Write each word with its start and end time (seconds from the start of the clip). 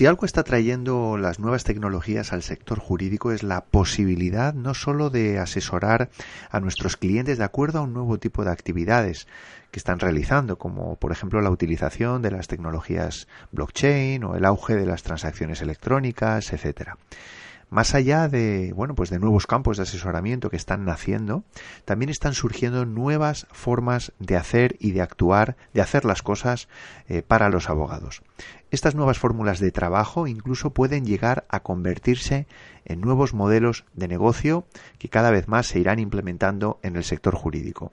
Si 0.00 0.06
algo 0.06 0.24
está 0.24 0.44
trayendo 0.44 1.18
las 1.18 1.40
nuevas 1.40 1.64
tecnologías 1.64 2.32
al 2.32 2.42
sector 2.42 2.78
jurídico 2.78 3.32
es 3.32 3.42
la 3.42 3.66
posibilidad 3.66 4.54
no 4.54 4.72
sólo 4.72 5.10
de 5.10 5.38
asesorar 5.38 6.08
a 6.50 6.58
nuestros 6.58 6.96
clientes 6.96 7.36
de 7.36 7.44
acuerdo 7.44 7.80
a 7.80 7.82
un 7.82 7.92
nuevo 7.92 8.16
tipo 8.16 8.42
de 8.42 8.50
actividades 8.50 9.26
que 9.70 9.78
están 9.78 9.98
realizando, 9.98 10.56
como 10.56 10.96
por 10.96 11.12
ejemplo 11.12 11.42
la 11.42 11.50
utilización 11.50 12.22
de 12.22 12.30
las 12.30 12.48
tecnologías 12.48 13.28
blockchain 13.52 14.24
o 14.24 14.36
el 14.36 14.46
auge 14.46 14.74
de 14.74 14.86
las 14.86 15.02
transacciones 15.02 15.60
electrónicas, 15.60 16.50
etcétera. 16.54 16.96
Más 17.70 17.94
allá 17.94 18.26
de, 18.26 18.72
bueno, 18.74 18.96
pues 18.96 19.10
de 19.10 19.20
nuevos 19.20 19.46
campos 19.46 19.76
de 19.76 19.84
asesoramiento 19.84 20.50
que 20.50 20.56
están 20.56 20.84
naciendo, 20.84 21.44
también 21.84 22.10
están 22.10 22.34
surgiendo 22.34 22.84
nuevas 22.84 23.46
formas 23.52 24.12
de 24.18 24.36
hacer 24.36 24.76
y 24.80 24.90
de 24.90 25.02
actuar, 25.02 25.56
de 25.72 25.80
hacer 25.80 26.04
las 26.04 26.22
cosas 26.22 26.68
eh, 27.08 27.22
para 27.22 27.48
los 27.48 27.70
abogados. 27.70 28.22
Estas 28.72 28.96
nuevas 28.96 29.20
fórmulas 29.20 29.60
de 29.60 29.70
trabajo 29.70 30.26
incluso 30.26 30.70
pueden 30.70 31.04
llegar 31.04 31.44
a 31.48 31.60
convertirse 31.60 32.48
en 32.84 33.00
nuevos 33.00 33.34
modelos 33.34 33.84
de 33.94 34.08
negocio 34.08 34.66
que 34.98 35.08
cada 35.08 35.30
vez 35.30 35.46
más 35.46 35.68
se 35.68 35.78
irán 35.78 36.00
implementando 36.00 36.80
en 36.82 36.96
el 36.96 37.04
sector 37.04 37.36
jurídico. 37.36 37.92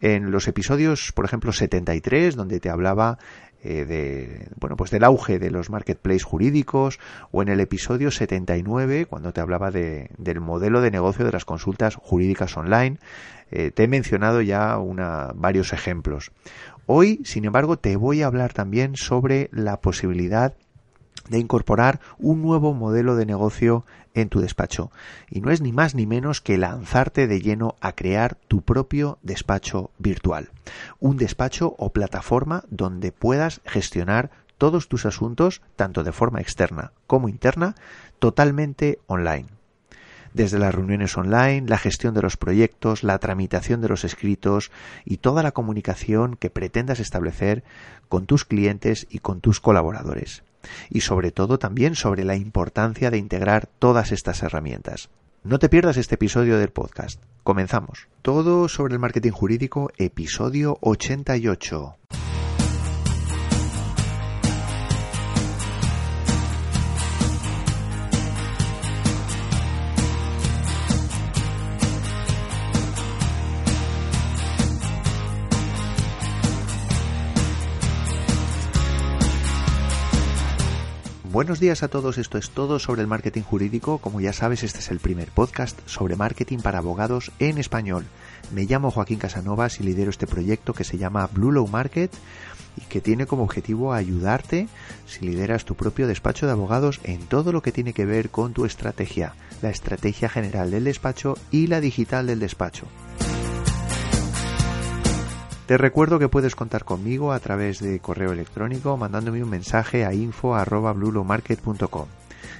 En 0.00 0.30
los 0.30 0.46
episodios, 0.46 1.10
por 1.12 1.24
ejemplo, 1.24 1.52
73, 1.52 2.36
donde 2.36 2.60
te 2.60 2.70
hablaba 2.70 3.18
eh, 3.62 3.84
de, 3.84 4.48
bueno, 4.56 4.76
pues 4.76 4.90
del 4.90 5.04
auge 5.04 5.38
de 5.38 5.50
los 5.50 5.70
marketplaces 5.70 6.24
jurídicos 6.24 7.00
o 7.32 7.42
en 7.42 7.48
el 7.48 7.60
episodio 7.60 8.10
79 8.10 9.06
cuando 9.06 9.32
te 9.32 9.40
hablaba 9.40 9.70
de, 9.70 10.10
del 10.16 10.40
modelo 10.40 10.80
de 10.80 10.90
negocio 10.90 11.24
de 11.24 11.32
las 11.32 11.44
consultas 11.44 11.96
jurídicas 11.96 12.56
online. 12.56 12.98
Eh, 13.50 13.70
te 13.70 13.84
he 13.84 13.88
mencionado 13.88 14.42
ya 14.42 14.78
una, 14.78 15.32
varios 15.34 15.72
ejemplos. 15.72 16.30
Hoy, 16.86 17.20
sin 17.24 17.44
embargo, 17.44 17.78
te 17.78 17.96
voy 17.96 18.22
a 18.22 18.26
hablar 18.26 18.52
también 18.52 18.96
sobre 18.96 19.48
la 19.52 19.80
posibilidad 19.80 20.54
de 21.28 21.38
incorporar 21.38 22.00
un 22.18 22.42
nuevo 22.42 22.74
modelo 22.74 23.16
de 23.16 23.26
negocio 23.26 23.84
en 24.14 24.28
tu 24.28 24.40
despacho. 24.40 24.90
Y 25.30 25.40
no 25.40 25.50
es 25.50 25.60
ni 25.60 25.72
más 25.72 25.94
ni 25.94 26.06
menos 26.06 26.40
que 26.40 26.58
lanzarte 26.58 27.26
de 27.26 27.40
lleno 27.40 27.76
a 27.80 27.92
crear 27.92 28.36
tu 28.48 28.62
propio 28.62 29.18
despacho 29.22 29.90
virtual. 29.98 30.50
Un 31.00 31.16
despacho 31.16 31.74
o 31.78 31.92
plataforma 31.92 32.64
donde 32.70 33.12
puedas 33.12 33.60
gestionar 33.64 34.30
todos 34.58 34.88
tus 34.88 35.06
asuntos, 35.06 35.62
tanto 35.76 36.02
de 36.02 36.12
forma 36.12 36.40
externa 36.40 36.92
como 37.06 37.28
interna, 37.28 37.74
totalmente 38.18 38.98
online 39.06 39.57
desde 40.38 40.60
las 40.60 40.72
reuniones 40.72 41.16
online, 41.18 41.66
la 41.66 41.78
gestión 41.78 42.14
de 42.14 42.22
los 42.22 42.36
proyectos, 42.36 43.02
la 43.02 43.18
tramitación 43.18 43.80
de 43.80 43.88
los 43.88 44.04
escritos 44.04 44.70
y 45.04 45.16
toda 45.16 45.42
la 45.42 45.50
comunicación 45.50 46.36
que 46.36 46.48
pretendas 46.48 47.00
establecer 47.00 47.64
con 48.08 48.24
tus 48.24 48.44
clientes 48.44 49.08
y 49.10 49.18
con 49.18 49.40
tus 49.40 49.58
colaboradores 49.60 50.44
y 50.90 51.00
sobre 51.00 51.32
todo 51.32 51.58
también 51.58 51.96
sobre 51.96 52.24
la 52.24 52.36
importancia 52.36 53.10
de 53.10 53.18
integrar 53.18 53.68
todas 53.78 54.12
estas 54.12 54.42
herramientas. 54.44 55.08
No 55.42 55.58
te 55.58 55.68
pierdas 55.68 55.96
este 55.96 56.14
episodio 56.14 56.58
del 56.58 56.70
podcast. 56.70 57.20
Comenzamos. 57.42 58.06
Todo 58.22 58.68
sobre 58.68 58.94
el 58.94 59.00
marketing 59.00 59.32
jurídico, 59.32 59.90
episodio 59.98 60.78
88. 60.82 61.96
Buenos 81.38 81.60
días 81.60 81.84
a 81.84 81.88
todos, 81.88 82.18
esto 82.18 82.36
es 82.36 82.50
todo 82.50 82.80
sobre 82.80 83.00
el 83.00 83.06
marketing 83.06 83.42
jurídico. 83.42 83.98
Como 83.98 84.20
ya 84.20 84.32
sabes, 84.32 84.64
este 84.64 84.80
es 84.80 84.90
el 84.90 84.98
primer 84.98 85.30
podcast 85.30 85.78
sobre 85.86 86.16
marketing 86.16 86.58
para 86.58 86.78
abogados 86.78 87.30
en 87.38 87.58
español. 87.58 88.06
Me 88.52 88.64
llamo 88.64 88.90
Joaquín 88.90 89.20
Casanovas 89.20 89.78
y 89.78 89.84
lidero 89.84 90.10
este 90.10 90.26
proyecto 90.26 90.74
que 90.74 90.82
se 90.82 90.98
llama 90.98 91.28
Blue 91.32 91.52
Low 91.52 91.68
Market 91.68 92.10
y 92.76 92.80
que 92.86 93.00
tiene 93.00 93.26
como 93.26 93.44
objetivo 93.44 93.92
ayudarte 93.92 94.66
si 95.06 95.26
lideras 95.26 95.64
tu 95.64 95.76
propio 95.76 96.08
despacho 96.08 96.46
de 96.46 96.52
abogados 96.52 96.98
en 97.04 97.20
todo 97.20 97.52
lo 97.52 97.62
que 97.62 97.70
tiene 97.70 97.92
que 97.92 98.04
ver 98.04 98.30
con 98.30 98.52
tu 98.52 98.64
estrategia, 98.64 99.36
la 99.62 99.70
estrategia 99.70 100.28
general 100.28 100.72
del 100.72 100.82
despacho 100.82 101.36
y 101.52 101.68
la 101.68 101.80
digital 101.80 102.26
del 102.26 102.40
despacho. 102.40 102.88
Te 105.68 105.76
recuerdo 105.76 106.18
que 106.18 106.30
puedes 106.30 106.56
contar 106.56 106.86
conmigo 106.86 107.30
a 107.30 107.40
través 107.40 107.78
de 107.80 108.00
correo 108.00 108.32
electrónico 108.32 108.96
mandándome 108.96 109.42
un 109.42 109.50
mensaje 109.50 110.06
a 110.06 110.14
info@blulomarket.com. 110.14 112.06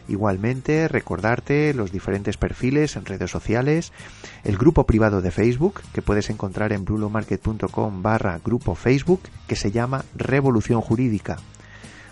Igualmente, 0.08 0.88
recordarte 0.88 1.72
los 1.72 1.90
diferentes 1.90 2.36
perfiles 2.36 2.96
en 2.96 3.06
redes 3.06 3.30
sociales, 3.30 3.94
el 4.44 4.58
grupo 4.58 4.84
privado 4.84 5.22
de 5.22 5.30
Facebook, 5.30 5.80
que 5.94 6.02
puedes 6.02 6.28
encontrar 6.28 6.74
en 6.74 6.84
blulomarket.com 6.84 8.02
barra 8.02 8.40
grupo 8.44 8.74
Facebook, 8.74 9.22
que 9.46 9.56
se 9.56 9.70
llama 9.70 10.04
Revolución 10.14 10.82
Jurídica. 10.82 11.38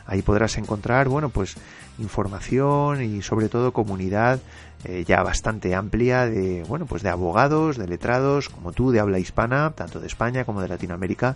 Ahí 0.07 0.23
podrás 0.23 0.57
encontrar, 0.57 1.11
bueno, 1.11 1.29
pues 1.29 1.57
información 1.99 3.03
y 3.03 3.23
sobre 3.23 3.49
todo 3.49 3.73
comunidad 3.73 4.41
eh, 4.85 5.05
ya 5.07 5.23
bastante 5.23 5.75
amplia 5.75 6.27
de, 6.27 6.63
bueno, 6.65 6.87
pues 6.87 7.03
de 7.03 7.09
abogados, 7.09 7.77
de 7.77 7.89
letrados, 7.89 8.49
como 8.49 8.73
tú, 8.73 8.93
de 8.93 9.01
habla 9.01 9.19
hispana, 9.19 9.73
tanto 9.75 10.01
de 10.01 10.07
España 10.07 10.45
como 10.45 10.61
de 10.61 10.69
Latinoamérica, 10.69 11.35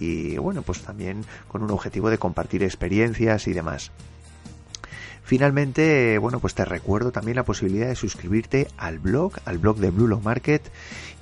y 0.00 0.36
bueno, 0.38 0.62
pues 0.62 0.82
también 0.82 1.24
con 1.46 1.62
un 1.62 1.70
objetivo 1.70 2.10
de 2.10 2.18
compartir 2.18 2.62
experiencias 2.62 3.46
y 3.46 3.52
demás. 3.52 3.92
Finalmente, 5.28 6.16
bueno, 6.16 6.40
pues 6.40 6.54
te 6.54 6.64
recuerdo 6.64 7.12
también 7.12 7.36
la 7.36 7.44
posibilidad 7.44 7.88
de 7.88 7.96
suscribirte 7.96 8.66
al 8.78 8.98
blog, 8.98 9.34
al 9.44 9.58
blog 9.58 9.76
de 9.76 9.90
Blue 9.90 10.06
Low 10.06 10.22
Market 10.22 10.62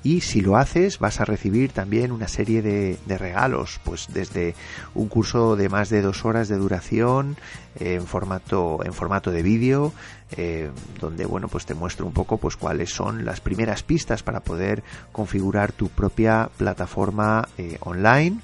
y 0.05 0.21
si 0.21 0.43
lo 0.43 0.57
haces 0.57 1.01
vas 1.01 1.21
a 1.21 1.25
recibir 1.25 1.73
también 1.73 2.13
una 2.13 2.29
serie 2.29 2.63
de, 2.63 2.99
regalos, 3.09 3.81
pues 3.83 4.07
desde 4.15 4.55
un 4.95 5.09
curso 5.09 5.57
de 5.57 5.69
más 5.69 5.89
de 5.91 6.03
dos 6.03 6.25
horas 6.25 6.47
de 6.47 6.57
duración 6.57 7.37
en 7.81 8.07
formato 8.07 8.79
en 8.85 8.93
formato 8.93 9.33
de 9.33 9.43
vídeo, 9.43 9.93
eh, 10.37 10.71
donde 11.01 11.27
bueno 11.27 11.49
pues 11.49 11.67
te 11.67 11.75
muestro 11.75 12.07
un 12.07 12.13
poco 12.13 12.39
pues 12.39 12.55
cuáles 12.55 12.91
son 12.91 13.25
las 13.25 13.41
primeras 13.41 13.83
pistas 13.83 14.23
para 14.23 14.39
poder 14.39 14.85
configurar 15.11 15.73
tu 15.73 15.89
propia 15.89 16.49
plataforma 16.57 17.49
eh, 17.59 17.79
online. 17.81 18.39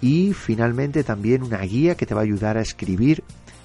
Y 0.00 0.32
finalmente 0.32 1.04
también 1.04 1.42
una 1.42 1.58
guía 1.58 1.94
que 1.94 2.06
te 2.06 2.14
va 2.14 2.22
a 2.22 2.24
ayudar 2.24 2.56
a 2.56 2.62
escribir 2.62 3.22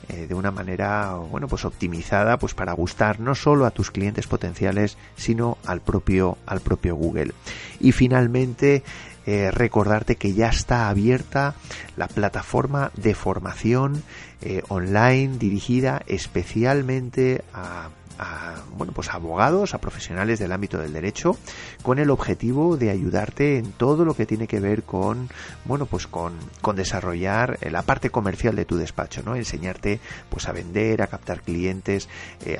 eh, 0.10 0.26
de 0.28 0.34
una 0.34 0.52
manera 0.52 1.14
bueno 1.14 1.48
pues 1.48 1.66
optimizada 1.66 2.38
pues 2.38 2.54
para 2.54 2.74
gustar 2.74 3.20
no 3.20 3.36
solo 3.36 3.66
a 3.66 3.72
tus 3.72 3.92
clientes 3.92 4.28
potenciales 4.28 4.98
sino 5.16 5.58
al 5.66 5.82
propio 5.82 6.38
al 6.46 6.62
propio 6.62 6.96
Google. 6.96 7.34
Y 7.80 7.92
finalmente 7.92 8.84
eh, 9.32 9.52
recordarte 9.52 10.16
que 10.16 10.34
ya 10.34 10.48
está 10.48 10.90
abierta 10.90 11.54
la 11.96 12.08
plataforma 12.08 12.92
de 12.96 13.14
formación 13.14 14.02
eh, 14.42 14.64
online 14.70 15.38
dirigida 15.38 16.02
especialmente 16.08 17.44
a 17.54 17.90
a, 18.22 18.56
bueno, 18.76 18.92
pues 18.92 19.08
a 19.10 19.14
abogados, 19.14 19.74
a 19.74 19.78
profesionales 19.78 20.40
del 20.40 20.52
ámbito 20.52 20.78
del 20.78 20.92
derecho, 20.92 21.38
con 21.84 22.00
el 22.00 22.10
objetivo 22.10 22.76
de 22.76 22.90
ayudarte 22.90 23.58
en 23.58 23.72
todo 23.72 24.04
lo 24.04 24.14
que 24.14 24.26
tiene 24.26 24.46
que 24.46 24.60
ver 24.60 24.84
con, 24.84 25.30
bueno, 25.64 25.86
pues 25.86 26.06
con, 26.06 26.34
con 26.60 26.76
desarrollar 26.76 27.60
eh, 27.62 27.72
la 27.72 27.84
parte 27.84 28.10
comercial 28.10 28.58
de 28.58 28.66
tu 28.66 28.76
despacho, 28.76 29.24
¿no? 29.24 29.38
Enseñarte, 29.38 30.02
pues 30.30 30.50
a 30.50 30.52
vender, 30.52 31.02
a 31.02 31.08
captar 31.08 31.44
clientes, 31.44 32.10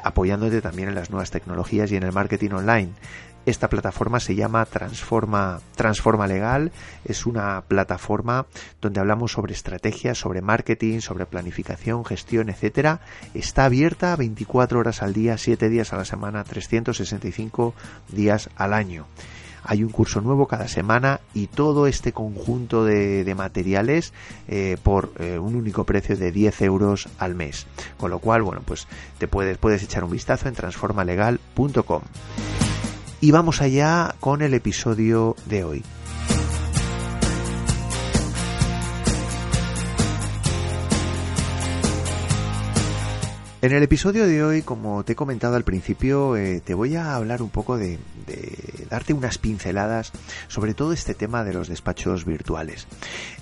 apoyándote 0.02 0.62
también 0.62 0.88
en 0.88 0.96
las 0.96 1.10
nuevas 1.10 1.30
tecnologías 1.30 1.92
y 1.92 1.98
en 1.98 2.04
el 2.04 2.14
marketing 2.14 2.52
online. 2.52 2.94
Esta 3.46 3.70
plataforma 3.70 4.20
se 4.20 4.36
llama 4.36 4.66
Transforma, 4.66 5.62
Transforma 5.76 6.28
Legal. 6.28 6.72
Es 7.06 7.26
una 7.26 7.62
plataforma 7.62 8.46
donde 8.82 9.00
hablamos 9.00 9.32
sobre 9.32 9.54
estrategias, 9.54 10.18
sobre 10.18 10.42
marketing, 10.42 11.00
sobre 11.00 11.26
planificación, 11.26 12.06
gestión, 12.06 12.50
etcétera. 12.50 13.00
Está 13.34 13.66
abierta 13.66 14.16
24 14.16 14.80
horas 14.80 15.02
al 15.02 15.14
día, 15.14 15.38
7 15.38 15.70
días 15.70 15.94
a 15.94 15.98
la 15.98 16.06
semana, 16.06 16.44
365 16.44 17.74
días 18.10 18.50
al 18.56 18.74
año. 18.74 19.06
Hay 19.64 19.84
un 19.84 19.90
curso 19.90 20.22
nuevo 20.22 20.48
cada 20.48 20.68
semana 20.68 21.20
y 21.34 21.48
todo 21.48 21.88
este 21.88 22.14
conjunto 22.14 22.86
de, 22.86 23.34
materiales 23.36 24.14
eh, 24.48 24.78
por 24.82 25.12
eh, 25.20 25.38
un 25.38 25.56
único 25.56 25.84
precio 25.86 26.18
de 26.18 26.32
10 26.32 26.62
euros 26.62 27.08
al 27.18 27.36
mes. 27.36 27.68
Con 27.98 28.10
lo 28.10 28.20
cual, 28.20 28.42
bueno, 28.42 28.62
pues 28.66 28.88
te 29.18 29.28
puedes, 29.28 29.58
puedes 29.58 29.84
echar 29.84 30.04
un 30.04 30.12
vistazo 30.12 30.48
en 30.48 30.56
transformalegal.com. 30.56 32.02
Y 33.22 33.32
vamos 33.32 33.62
allá 33.62 34.16
con 34.20 34.42
el 34.42 34.54
episodio 34.54 35.36
de 35.46 35.64
hoy. 35.64 35.84
En 43.62 43.74
el 43.74 43.84
episodio 43.84 44.26
de 44.26 44.42
hoy, 44.42 44.62
como 44.62 45.04
te 45.04 45.12
he 45.12 45.16
comentado 45.18 45.58
al 45.58 45.66
principio, 45.66 46.38
eh, 46.38 46.62
te 46.64 46.74
voy 46.74 46.96
a 46.96 47.14
hablar 47.14 47.42
un 47.42 47.50
poco 47.50 47.78
de, 47.78 48.00
darte 48.90 49.12
unas 49.12 49.38
pinceladas 49.38 50.14
sobre 50.48 50.74
todo 50.74 50.94
este 50.94 51.14
tema 51.14 51.44
de 51.44 51.54
los 51.54 51.68
despachos 51.68 52.24
virtuales. 52.24 52.88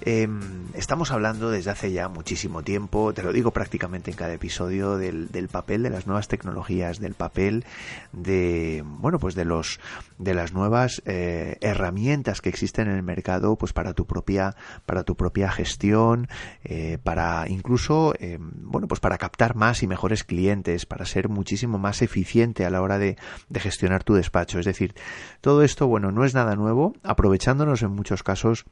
Em, 0.02 0.70
estamos 0.74 1.12
hablando 1.12 1.52
desde 1.52 1.70
hace 1.70 1.92
ya 1.92 2.10
muchísimo 2.10 2.64
tiempo, 2.64 3.14
te 3.14 3.22
lo 3.22 3.32
digo 3.32 3.52
prácticamente 3.52 4.10
en 4.10 4.18
cada 4.18 4.34
episodio, 4.34 4.98
del, 4.98 5.50
papel 5.52 5.84
de 5.84 5.92
las 5.92 6.08
nuevas 6.08 6.28
tecnologías, 6.28 7.00
del 7.00 7.14
papel 7.14 7.64
de, 8.12 8.84
bueno, 8.86 9.20
pues 9.20 9.36
de 9.36 9.46
los, 9.46 9.80
de 10.18 10.34
las 10.34 10.52
nuevas 10.52 11.04
eh, 11.06 11.58
herramientas 11.62 12.42
que 12.42 12.50
existen 12.50 12.88
en 12.88 12.96
el 12.96 13.04
mercado, 13.04 13.56
pues 13.56 13.72
para 13.72 13.94
tu 13.94 14.08
propia, 14.08 14.56
para 14.88 15.04
tu 15.04 15.16
propia 15.16 15.52
gestión, 15.52 16.28
eh, 16.64 16.98
para 17.04 17.48
incluso, 17.48 18.16
em, 18.20 18.52
bueno, 18.64 18.88
pues 18.88 19.00
para 19.00 19.20
captar 19.20 19.56
más 19.56 19.84
y 19.84 19.88
mejor 19.88 20.07
clientes, 20.24 20.86
para 20.86 21.06
ser 21.06 21.30
muchísimo 21.30 21.78
más 21.78 22.02
eficiente 22.02 22.66
a 22.66 22.70
la 22.70 22.82
hora 22.82 22.98
de, 22.98 23.18
gestionar 23.54 24.04
tu 24.04 24.14
despacho. 24.14 24.60
Es 24.60 24.66
decir, 24.66 24.94
todo 25.42 25.64
esto, 25.64 25.88
bueno, 25.88 26.12
no 26.12 26.26
es 26.26 26.34
nada 26.34 26.56
nuevo, 26.56 26.94
aprovechándonos 27.04 27.82
en 27.82 27.92
muchos 27.92 28.24
casos 28.24 28.66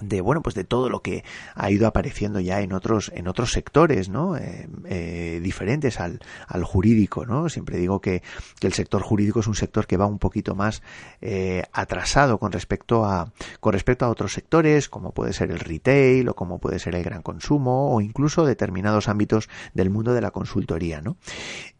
de 0.00 0.20
bueno 0.20 0.42
pues 0.42 0.54
de 0.54 0.64
todo 0.64 0.88
lo 0.88 1.02
que 1.02 1.24
ha 1.54 1.70
ido 1.70 1.86
apareciendo 1.86 2.40
ya 2.40 2.60
en 2.60 2.72
otros 2.72 3.10
en 3.14 3.28
otros 3.28 3.52
sectores 3.52 4.08
no 4.08 4.36
eh, 4.36 4.68
eh, 4.86 5.40
diferentes 5.42 6.00
al, 6.00 6.20
al, 6.46 6.64
jurídico 6.64 7.26
no 7.26 7.48
siempre 7.48 7.78
digo 7.78 8.00
que, 8.00 8.22
que, 8.60 8.66
el 8.66 8.72
sector 8.72 9.02
jurídico 9.02 9.40
es 9.40 9.46
un 9.46 9.54
sector 9.54 9.86
que 9.86 9.96
va 9.96 10.06
un 10.06 10.18
poquito 10.18 10.54
más 10.54 10.82
eh, 11.20 11.64
atrasado 11.72 12.38
con 12.38 12.52
respecto 12.52 13.04
a 13.04 13.32
con 13.60 13.72
respecto 13.72 14.04
a 14.04 14.10
otros 14.10 14.32
sectores 14.32 14.88
como 14.88 15.12
puede 15.12 15.32
ser 15.32 15.50
el 15.50 15.58
retail 15.58 16.28
o 16.28 16.34
como 16.34 16.58
puede 16.58 16.78
ser 16.78 16.94
el 16.94 17.02
gran 17.02 17.22
consumo 17.22 17.94
o 17.94 18.00
incluso 18.00 18.44
determinados 18.44 19.08
ámbitos 19.08 19.48
del 19.74 19.90
mundo 19.90 20.12
de 20.12 20.20
la 20.20 20.30
consultoría 20.30 21.00
no 21.00 21.16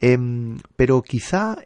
em, 0.00 0.58
pero 0.76 1.02
quizá 1.02 1.58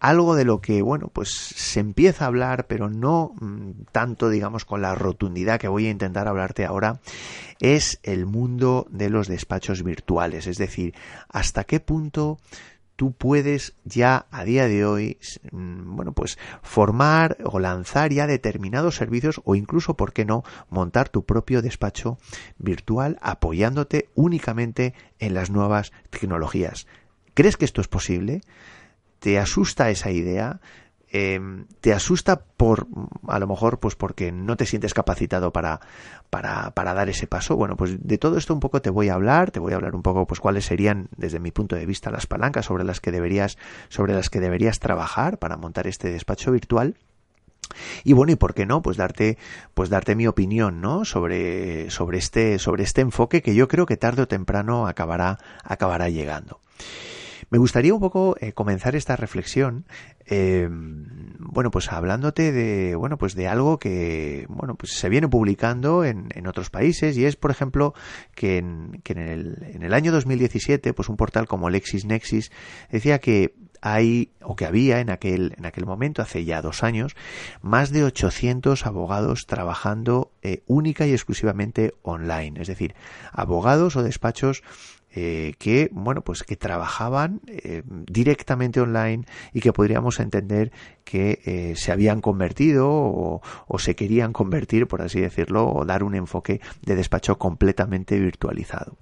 algo 0.00 0.34
de 0.34 0.44
lo 0.44 0.60
que 0.60 0.82
bueno 0.82 1.08
pues 1.12 1.30
se 1.30 1.80
empieza 1.80 2.24
a 2.24 2.28
hablar 2.28 2.66
pero 2.66 2.88
no 2.88 3.34
mm, 3.40 3.70
tanto 3.92 4.28
digamos 4.28 4.64
con 4.64 4.82
la 4.82 4.94
rotundidad 4.94 5.58
que 5.58 5.68
voy 5.68 5.81
intentar 5.90 6.28
hablarte 6.28 6.64
ahora 6.64 7.00
es 7.60 8.00
el 8.02 8.26
mundo 8.26 8.86
de 8.90 9.08
los 9.08 9.28
despachos 9.28 9.82
virtuales, 9.82 10.46
es 10.46 10.58
decir, 10.58 10.94
hasta 11.28 11.64
qué 11.64 11.78
punto 11.80 12.38
tú 12.96 13.12
puedes 13.12 13.74
ya 13.84 14.26
a 14.30 14.44
día 14.44 14.68
de 14.68 14.84
hoy, 14.84 15.18
mm, 15.50 15.96
bueno, 15.96 16.12
pues 16.12 16.38
formar 16.62 17.36
o 17.44 17.58
lanzar 17.58 18.12
ya 18.12 18.26
determinados 18.26 18.96
servicios 18.96 19.40
o 19.44 19.54
incluso, 19.54 19.96
¿por 19.96 20.12
qué 20.12 20.24
no?, 20.24 20.44
montar 20.70 21.08
tu 21.08 21.24
propio 21.24 21.62
despacho 21.62 22.18
virtual 22.58 23.18
apoyándote 23.22 24.08
únicamente 24.14 24.94
en 25.18 25.34
las 25.34 25.50
nuevas 25.50 25.92
tecnologías. 26.10 26.86
¿Crees 27.34 27.56
que 27.56 27.64
esto 27.64 27.80
es 27.80 27.88
posible? 27.88 28.42
¿Te 29.18 29.38
asusta 29.38 29.90
esa 29.90 30.10
idea? 30.10 30.60
Em, 31.14 31.66
te 31.82 31.92
asusta 31.92 32.40
por 32.40 32.86
a 33.28 33.38
lo 33.38 33.46
mejor 33.46 33.80
pues 33.80 33.96
porque 33.96 34.32
no 34.32 34.56
te 34.56 34.64
sientes 34.64 34.94
capacitado 34.94 35.52
para, 35.52 35.80
para, 36.30 36.70
para, 36.70 36.94
dar 36.94 37.10
ese 37.10 37.26
paso 37.26 37.54
bueno 37.54 37.76
pues 37.76 37.98
de 38.02 38.16
todo 38.16 38.38
esto 38.38 38.54
un 38.54 38.60
poco 38.60 38.80
te 38.80 38.88
voy 38.88 39.10
a 39.10 39.14
hablar 39.14 39.50
te 39.50 39.60
voy 39.60 39.74
a 39.74 39.76
hablar 39.76 39.94
un 39.94 40.00
poco 40.00 40.26
pues 40.26 40.40
cuáles 40.40 40.64
serían 40.64 41.08
desde 41.18 41.38
mi 41.38 41.50
punto 41.50 41.76
de 41.76 41.84
vista 41.84 42.10
las 42.10 42.26
palancas 42.26 42.64
sobre 42.64 42.84
las 42.84 43.00
que 43.00 43.12
deberías 43.12 43.58
sobre 43.90 44.14
las 44.14 44.30
que 44.30 44.40
deberías 44.40 44.80
trabajar 44.80 45.36
para 45.36 45.58
montar 45.58 45.86
este 45.86 46.10
despacho 46.10 46.50
virtual 46.50 46.96
y 48.04 48.14
bueno, 48.14 48.32
y 48.32 48.36
por 48.36 48.54
qué 48.54 48.66
no, 48.66 48.82
pues 48.82 48.96
darte, 48.96 49.38
pues 49.74 49.88
darte 49.88 50.14
mi 50.14 50.26
opinión, 50.26 50.80
¿no? 50.80 51.04
Sobre, 51.04 51.90
sobre 51.90 52.18
este, 52.18 52.58
sobre 52.58 52.82
este 52.82 53.00
enfoque 53.00 53.40
que 53.40 53.54
yo 53.54 53.66
creo 53.68 53.86
que 53.86 53.96
tarde 53.96 54.22
o 54.22 54.28
temprano 54.28 54.86
acabará, 54.86 55.38
acabará 55.64 56.10
llegando. 56.10 56.60
Me 57.52 57.58
gustaría 57.58 57.92
un 57.92 58.00
poco 58.00 58.34
eh, 58.40 58.54
comenzar 58.54 58.96
esta 58.96 59.14
reflexión, 59.14 59.84
eh, 60.24 60.66
bueno, 60.70 61.70
pues 61.70 61.92
hablándote 61.92 62.50
de, 62.50 62.94
bueno, 62.94 63.18
pues 63.18 63.34
de 63.34 63.46
algo 63.46 63.78
que, 63.78 64.46
bueno, 64.48 64.74
pues 64.74 64.92
se 64.94 65.10
viene 65.10 65.28
publicando 65.28 66.02
en, 66.02 66.28
en 66.34 66.46
otros 66.46 66.70
países 66.70 67.14
y 67.18 67.26
es, 67.26 67.36
por 67.36 67.50
ejemplo, 67.50 67.92
que, 68.34 68.56
en, 68.56 69.02
que 69.04 69.12
en, 69.12 69.18
el, 69.18 69.58
en 69.74 69.82
el 69.82 69.92
año 69.92 70.12
2017, 70.12 70.94
pues 70.94 71.10
un 71.10 71.18
portal 71.18 71.46
como 71.46 71.68
LexisNexis 71.68 72.50
decía 72.90 73.18
que 73.18 73.54
hay 73.82 74.30
o 74.40 74.56
que 74.56 74.64
había 74.64 75.00
en 75.00 75.10
aquel 75.10 75.54
en 75.58 75.66
aquel 75.66 75.84
momento 75.84 76.22
hace 76.22 76.44
ya 76.44 76.62
dos 76.62 76.82
años 76.82 77.14
más 77.60 77.90
de 77.90 78.04
800 78.04 78.86
abogados 78.86 79.46
trabajando 79.46 80.30
eh, 80.42 80.62
única 80.66 81.06
y 81.06 81.12
exclusivamente 81.12 81.94
online. 82.02 82.60
Es 82.62 82.68
decir 82.68 82.94
abogados 83.32 83.96
o 83.96 84.02
despachos 84.02 84.62
eh, 85.14 85.52
que 85.58 85.90
bueno 85.92 86.22
pues 86.22 86.42
que 86.42 86.56
trabajaban 86.56 87.42
eh, 87.46 87.82
directamente 87.86 88.80
online 88.80 89.26
y 89.52 89.60
que 89.60 89.70
podríamos 89.74 90.18
entender 90.20 90.72
que 91.04 91.42
eh, 91.44 91.74
se 91.76 91.92
habían 91.92 92.22
convertido 92.22 92.88
o, 92.88 93.42
o, 93.66 93.78
se 93.78 93.94
querían 93.94 94.32
convertir 94.32 94.86
por 94.86 95.02
así 95.02 95.20
decirlo 95.20 95.70
o 95.70 95.84
dar 95.84 96.02
un 96.02 96.14
enfoque 96.14 96.62
de 96.80 96.94
despacho 96.96 97.36
completamente 97.36 98.18
virtualizado 98.18 98.96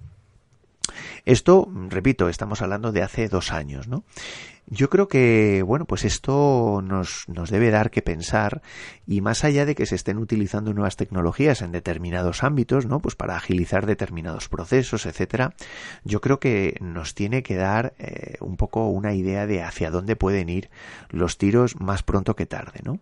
esto, 1.25 1.69
repito, 1.89 2.29
estamos 2.29 2.61
hablando 2.61 2.91
de 2.91 3.03
hace 3.03 3.27
dos 3.27 3.51
años, 3.51 3.87
¿no? 3.87 4.03
Yo 4.67 4.89
creo 4.89 5.07
que, 5.07 5.63
bueno, 5.63 5.85
pues 5.85 6.05
esto 6.05 6.81
nos, 6.81 7.25
nos 7.27 7.49
debe 7.49 7.71
dar 7.71 7.91
que 7.91 8.01
pensar 8.01 8.61
y 9.05 9.19
más 9.19 9.43
allá 9.43 9.65
de 9.65 9.75
que 9.75 9.85
se 9.85 9.95
estén 9.95 10.17
utilizando 10.17 10.73
nuevas 10.73 10.95
tecnologías 10.95 11.61
en 11.61 11.73
determinados 11.73 12.43
ámbitos, 12.43 12.85
¿no? 12.85 13.01
Pues 13.01 13.15
para 13.15 13.35
agilizar 13.35 13.85
determinados 13.85 14.47
procesos, 14.47 15.05
etcétera, 15.05 15.55
yo 16.05 16.21
creo 16.21 16.39
que 16.39 16.77
nos 16.79 17.15
tiene 17.15 17.43
que 17.43 17.55
dar 17.55 17.93
eh, 17.99 18.37
un 18.39 18.55
poco 18.55 18.87
una 18.87 19.13
idea 19.13 19.45
de 19.45 19.61
hacia 19.61 19.91
dónde 19.91 20.15
pueden 20.15 20.47
ir 20.47 20.69
los 21.09 21.37
tiros 21.37 21.79
más 21.81 22.03
pronto 22.03 22.35
que 22.35 22.45
tarde, 22.45 22.79
¿no? 22.83 23.01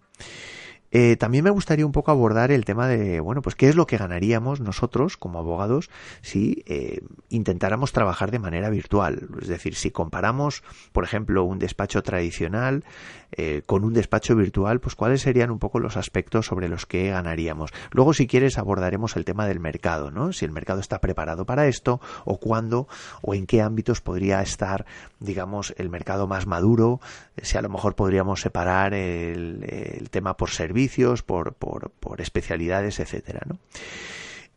Eh, 0.91 1.18
también 1.18 1.44
me 1.44 1.50
gustaría 1.51 1.86
un 1.86 1.91
poco 1.91 2.12
abordar 2.12 2.51
el 2.51 2.65
tema 2.65 2.88
de, 2.88 3.19
bueno, 3.19 3.41
pues 3.41 3.56
qué 3.56 3.69
es 3.69 3.75
lo 3.75 3.86
que 3.86 3.97
ganaríamos 3.97 4.59
nosotros 4.59 5.18
como 5.18 5.39
abogados 5.39 5.89
si 6.21 6.63
eh, 6.65 7.01
intentáramos 7.30 7.91
trabajar 7.91 8.31
de 8.31 8.39
manera 8.39 8.69
virtual. 8.69 9.27
Es 9.41 9.47
decir, 9.47 9.75
si 9.75 9.91
comparamos, 9.91 10.63
por 10.91 11.03
ejemplo, 11.03 11.44
un 11.44 11.59
despacho 11.59 12.01
tradicional 12.01 12.83
eh, 13.31 13.62
con 13.65 13.83
un 13.83 13.94
despacho 13.94 14.36
virtual, 14.36 14.80
pues 14.80 14.95
cuáles 14.95 15.21
serían 15.21 15.51
un 15.51 15.59
poco 15.59 15.80
los 15.80 15.97
aspectos 15.97 16.47
sobre 16.47 16.68
los 16.68 16.88
que 16.88 17.09
ganaríamos. 17.12 17.71
Luego, 17.91 18.13
si 18.13 18.25
quieres, 18.25 18.57
abordaremos 18.57 19.15
el 19.15 19.25
tema 19.25 19.45
del 19.45 19.59
mercado, 19.59 20.09
¿no? 20.09 20.33
Si 20.33 20.45
el 20.45 20.51
mercado 20.51 20.80
está 20.80 21.00
preparado 21.00 21.45
para 21.45 21.68
esto 21.68 22.01
o 22.25 22.39
cuándo 22.39 22.88
o 23.21 23.36
en 23.36 23.45
qué 23.45 23.62
ámbitos 23.62 24.01
podría 24.01 24.41
estar, 24.41 24.88
digamos, 25.19 25.75
el 25.77 25.89
mercado 25.89 26.25
más 26.25 26.47
maduro, 26.47 27.00
si 27.39 27.57
a 27.57 27.62
lo 27.62 27.69
mejor 27.69 27.95
podríamos 27.95 28.41
separar 28.41 28.95
el, 28.95 29.63
el 29.69 30.09
tema 30.09 30.36
por 30.36 30.50
servicio 30.50 30.79
por, 31.26 31.54
por, 31.56 31.92
por 32.00 32.22
especialidades, 32.22 33.00
etcétera. 33.00 33.42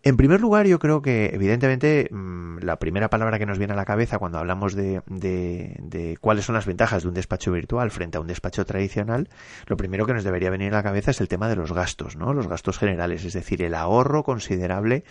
En 0.05 0.17
primer 0.17 0.41
lugar, 0.41 0.67
yo 0.67 0.81
creo 0.81 1.01
que, 1.01 1.27
evidentemente, 1.33 2.09
mm, 2.11 2.59
la 2.63 2.81
primera 2.81 3.09
palabra 3.09 3.39
que 3.39 3.47
nos 3.47 3.59
viene 3.59 3.75
a 3.75 3.77
la 3.77 3.85
cabeza 3.85 4.19
cuando 4.19 4.39
hablamos 4.39 4.75
de, 4.75 5.01
cuáles 6.21 6.45
son 6.45 6.57
las 6.57 6.67
ventajas 6.67 7.03
de 7.03 7.09
un 7.09 7.15
despacho 7.15 7.53
virtual 7.53 7.93
frente 7.93 8.19
a 8.19 8.21
un 8.21 8.27
despacho 8.27 8.67
tradicional, 8.67 9.29
lo 9.67 9.77
primero 9.77 10.05
que 10.05 10.13
nos 10.13 10.25
debería 10.25 10.51
venir 10.51 10.73
a 10.73 10.79
la 10.79 10.83
cabeza 10.83 11.13
es 11.13 11.21
el 11.21 11.29
tema 11.29 11.49
de 11.49 11.55
los 11.55 11.73
gastos, 11.73 12.17
¿no? 12.17 12.35
Los 12.35 12.49
gastos 12.49 12.79
generales, 12.79 13.25
es 13.25 13.33
decir, 13.33 13.63
el 13.63 13.75
ahorro 13.75 14.25
considerable 14.25 15.05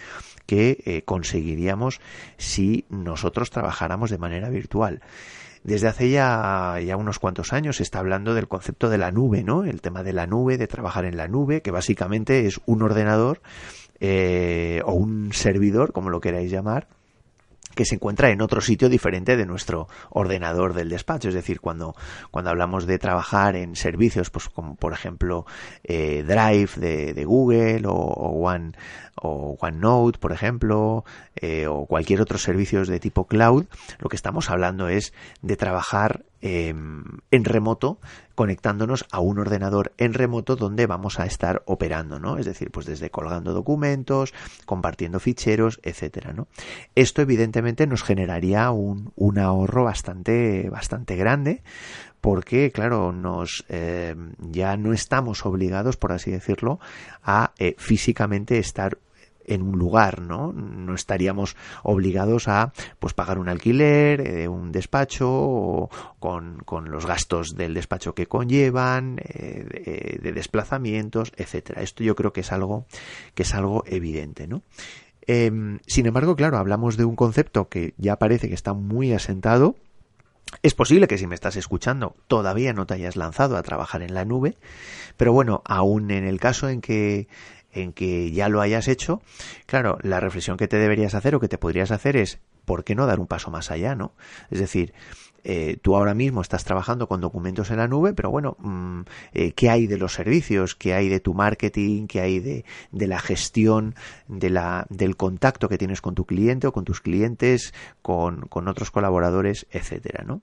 que 0.46 0.84
eh, 0.86 1.04
conseguiríamos 1.04 2.02
si 2.36 2.86
nosotros 2.90 3.50
trabajáramos 3.50 4.10
de 4.10 4.18
manera 4.18 4.50
virtual. 4.50 5.02
Desde 5.64 5.88
hace 5.88 6.10
ya, 6.10 6.80
ya 6.84 6.98
unos 6.98 7.20
cuantos 7.20 7.54
años 7.54 7.78
se 7.78 7.84
está 7.84 8.00
hablando 8.00 8.34
del 8.34 8.48
concepto 8.48 8.90
de 8.90 8.98
la 8.98 9.12
nube, 9.12 9.44
¿no? 9.44 9.64
El 9.64 9.82
tema 9.82 10.02
de 10.02 10.14
la 10.14 10.26
nube, 10.26 10.58
de 10.58 10.68
trabajar 10.68 11.06
en 11.06 11.18
la 11.18 11.28
nube, 11.28 11.62
que 11.62 11.70
básicamente 11.70 12.48
es 12.48 12.60
un 12.66 12.82
ordenador 12.82 13.42
eh, 14.00 14.82
o 14.86 14.94
un 14.94 15.34
servidor, 15.34 15.94
como 15.94 16.10
lo 16.10 16.20
queráis 16.20 16.52
llamar, 16.52 16.88
que 17.76 17.86
se 17.86 17.96
encuentra 17.96 18.30
en 18.30 18.42
otro 18.42 18.62
sitio 18.62 18.90
diferente 18.90 19.38
de 19.38 19.46
nuestro 19.46 19.88
ordenador 20.10 20.74
del 20.74 20.90
despacho. 20.90 21.30
Es 21.30 21.34
decir, 21.34 21.60
cuando, 21.60 21.96
cuando 22.30 22.50
hablamos 22.50 22.86
de 22.86 23.00
trabajar 23.00 23.56
en 23.56 23.76
servicios, 23.76 24.30
pues 24.30 24.50
como 24.50 24.76
por 24.76 24.94
ejemplo 24.94 25.46
eh, 25.84 26.24
Drive 26.24 26.72
de, 26.78 27.14
de 27.14 27.26
Google 27.26 27.84
o, 27.88 27.94
o, 27.94 28.48
One 28.48 28.74
o 29.16 29.58
OneNote, 29.60 30.20
por 30.20 30.32
ejemplo, 30.32 31.04
eh, 31.36 31.68
o 31.68 31.86
cualquier 31.86 32.22
otro 32.22 32.38
servicio 32.38 32.84
de 32.86 33.00
tipo 33.00 33.26
cloud, 33.26 33.66
lo 34.00 34.10
que 34.10 34.16
estamos 34.16 34.50
hablando 34.50 34.88
es 34.88 35.14
de 35.42 35.58
trabajar 35.58 36.24
eh, 36.42 36.70
en 36.70 37.46
remoto 37.46 38.00
conectándonos 38.36 39.06
a 39.12 39.20
un 39.20 39.40
ordenador 39.40 39.94
en 39.98 40.14
remoto 40.14 40.56
donde 40.56 40.88
vamos 40.88 41.20
a 41.20 41.26
estar 41.26 41.62
operando, 41.66 42.20
¿no? 42.20 42.38
Es 42.38 42.46
decir, 42.46 42.72
pues 42.72 42.86
desde 42.86 43.12
colgando 43.12 43.54
documentos, 43.54 44.34
compartiendo 44.66 45.20
ficheros, 45.20 45.80
etcétera, 45.84 46.34
¿no? 46.34 46.48
Esto 46.96 47.22
evidentemente 47.22 47.86
nos 47.86 48.04
generaría 48.04 48.72
un, 48.72 49.12
un 49.16 49.38
ahorro 49.38 49.84
bastante, 49.84 50.70
bastante 50.70 51.16
grande 51.16 51.62
porque, 52.22 52.72
claro, 52.72 53.12
nos 53.12 53.66
eh, 53.68 54.16
ya 54.40 54.78
no 54.78 54.94
estamos 54.94 55.46
obligados, 55.46 55.98
por 55.98 56.12
así 56.12 56.32
decirlo, 56.32 56.80
a 57.24 57.52
eh, 57.58 57.76
físicamente 57.78 58.60
estar 58.60 59.00
en 59.46 59.62
un 59.62 59.78
lugar, 59.78 60.22
¿no? 60.22 60.54
No 60.54 60.94
estaríamos 60.96 61.56
obligados 61.84 62.48
a 62.48 62.74
pues 63.00 63.14
pagar 63.14 63.40
un 63.40 63.50
alquiler 63.50 64.24
de 64.24 64.48
un 64.48 64.72
despacho 64.72 65.30
o 65.30 65.90
con, 66.20 66.58
con, 66.66 66.92
los 66.92 67.06
gastos 67.06 67.56
del 67.56 67.74
despacho 67.74 68.14
que 68.14 68.28
conllevan, 68.28 69.16
de, 69.16 70.20
de, 70.22 70.32
desplazamientos, 70.32 71.32
etcétera. 71.38 71.82
Esto 71.82 72.04
yo 72.04 72.16
creo 72.16 72.34
que 72.34 72.42
es 72.42 72.52
algo 72.52 72.86
que 73.34 73.44
es 73.44 73.54
algo 73.54 73.84
evidente, 73.88 74.48
¿no? 74.48 74.64
Em, 75.28 75.80
sin 75.88 76.08
embargo, 76.08 76.36
claro, 76.36 76.58
hablamos 76.58 76.98
de 76.98 77.06
un 77.06 77.16
concepto 77.16 77.70
que 77.70 77.94
ya 77.98 78.18
parece 78.18 78.48
que 78.50 78.56
está 78.56 78.74
muy 78.74 79.14
asentado. 79.14 79.76
Es 80.64 80.74
posible 80.74 81.08
que 81.08 81.18
si 81.18 81.28
me 81.28 81.36
estás 81.36 81.56
escuchando 81.56 82.16
todavía 82.28 82.74
no 82.74 82.86
te 82.86 82.96
hayas 82.96 83.16
lanzado 83.16 83.56
a 83.56 83.64
trabajar 83.64 84.02
en 84.02 84.14
la 84.14 84.26
nube, 84.26 84.58
pero 85.16 85.32
bueno, 85.32 85.62
aún 85.66 86.12
en 86.12 86.26
el 86.26 86.40
caso 86.40 86.68
en 86.68 86.82
que 86.82 87.28
en 87.74 87.94
que 87.94 88.32
ya 88.32 88.50
lo 88.50 88.62
hayas 88.62 88.88
hecho, 88.88 89.22
claro, 89.66 89.98
la 90.02 90.20
reflexión 90.20 90.58
que 90.58 90.68
te 90.68 90.78
deberías 90.78 91.16
hacer 91.16 91.36
o 91.36 91.40
que 91.40 91.48
te 91.48 91.58
podrías 91.58 91.92
hacer 91.92 92.18
es 92.18 92.40
¿por 92.66 92.84
qué 92.84 92.96
no 92.96 93.06
dar 93.06 93.20
un 93.20 93.28
paso 93.28 93.52
más 93.52 93.72
allá, 93.72 93.96
no? 93.96 94.14
Es 94.50 94.60
decir, 94.60 94.94
eh, 95.44 95.78
tú 95.82 95.96
ahora 95.96 96.14
mismo 96.14 96.42
estás 96.42 96.64
trabajando 96.64 97.08
con 97.08 97.20
documentos 97.20 97.72
en 97.72 97.78
la 97.78 97.88
nube, 97.88 98.14
pero 98.14 98.30
bueno, 98.30 98.58
mm, 98.60 99.02
eh, 99.34 99.52
¿qué 99.54 99.70
hay 99.70 99.88
de 99.88 99.98
los 99.98 100.14
servicios? 100.14 100.76
¿Qué 100.76 100.94
hay 100.94 101.10
de 101.10 101.20
tu 101.20 101.34
marketing? 101.34 102.06
¿Qué 102.08 102.22
hay 102.22 102.40
de, 102.40 102.64
la 102.92 103.20
gestión 103.20 103.96
del 104.28 105.18
contacto 105.18 105.68
que 105.68 105.78
tienes 105.78 106.02
con 106.02 106.14
tu 106.14 106.26
cliente 106.26 106.68
o 106.68 106.72
con 106.72 106.86
tus 106.86 107.02
clientes, 107.02 107.74
con, 108.02 108.42
con 108.42 108.68
otros 108.68 108.92
colaboradores, 108.92 109.66
etcétera, 109.72 110.24
¿no? 110.26 110.42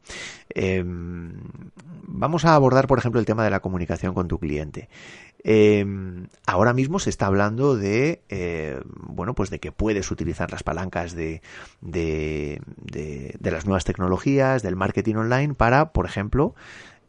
Em, 0.50 1.34
vamos 2.02 2.44
a 2.44 2.54
abordar, 2.54 2.88
por 2.88 2.98
ejemplo, 2.98 3.20
el 3.20 3.26
tema 3.26 3.44
de 3.44 3.50
la 3.50 3.60
comunicación 3.60 4.14
con 4.14 4.26
tu 4.26 4.38
cliente. 4.38 4.88
Em, 5.44 6.26
ahora 6.46 6.72
mismo 6.72 6.98
se 6.98 7.10
está 7.10 7.26
hablando 7.26 7.76
de, 7.76 8.22
eh, 8.28 8.80
bueno, 8.86 9.34
pues 9.34 9.50
de 9.50 9.60
que 9.60 9.70
puedes 9.70 10.10
utilizar 10.10 10.50
las 10.50 10.64
palancas 10.64 11.14
de, 11.14 11.42
de, 11.80 12.60
de, 12.80 13.50
las 13.50 13.64
nuevas 13.64 13.84
tecnologías, 13.84 14.62
del 14.62 14.74
marketing 14.74 15.14
online 15.14 15.54
para, 15.54 15.92
por 15.92 16.06
ejemplo, 16.06 16.54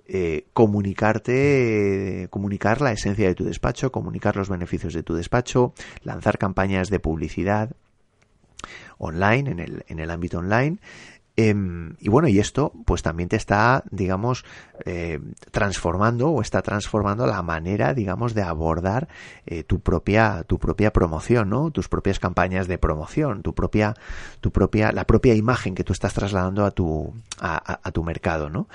eh, 0.08 0.46
comunicarte, 0.54 2.28
comunicar 2.30 2.82
la 2.82 2.92
esencia 2.92 3.28
de 3.28 3.36
tu 3.36 3.46
despacho, 3.46 3.92
comunicar 3.92 4.36
los 4.36 4.50
beneficios 4.50 4.94
de 4.94 5.04
tu 5.04 5.16
despacho, 5.16 5.74
lanzar 6.04 6.38
campañas 6.38 6.90
de 6.90 7.00
publicidad 7.00 7.72
online, 9.00 9.52
en 9.52 9.60
el, 9.60 9.86
en 9.88 10.00
el 10.00 10.12
ámbito 10.12 10.40
online, 10.40 10.80
Em, 11.42 11.96
y 12.02 12.10
bueno, 12.10 12.28
y 12.28 12.38
esto 12.38 12.74
pues 12.84 13.02
también 13.02 13.30
te 13.30 13.38
está, 13.38 13.86
digamos, 13.92 14.44
eh, 14.86 15.22
transformando 15.52 16.32
o 16.32 16.42
está 16.42 16.62
transformando 16.62 17.26
la 17.26 17.42
manera, 17.42 17.94
digamos, 17.94 18.34
de 18.34 18.42
abordar 18.42 19.08
eh, 19.46 19.64
tu 19.64 19.80
propia, 19.80 20.44
tu 20.46 20.60
propia 20.60 20.92
promoción, 20.92 21.50
¿no? 21.50 21.72
Tus 21.72 21.88
propias 21.88 22.20
campañas 22.20 22.68
de 22.68 22.78
promoción, 22.78 23.42
tu 23.42 23.56
propia, 23.56 23.94
tu 24.42 24.52
propia, 24.52 24.92
la 24.92 25.08
propia 25.08 25.34
imagen 25.34 25.76
que 25.76 25.86
tú 25.86 25.94
estás 25.94 26.14
trasladando 26.14 26.66
a 26.66 26.72
tu, 26.72 27.14
a, 27.40 27.90
tu 27.94 28.04
mercado, 28.04 28.50
¿no? 28.50 28.68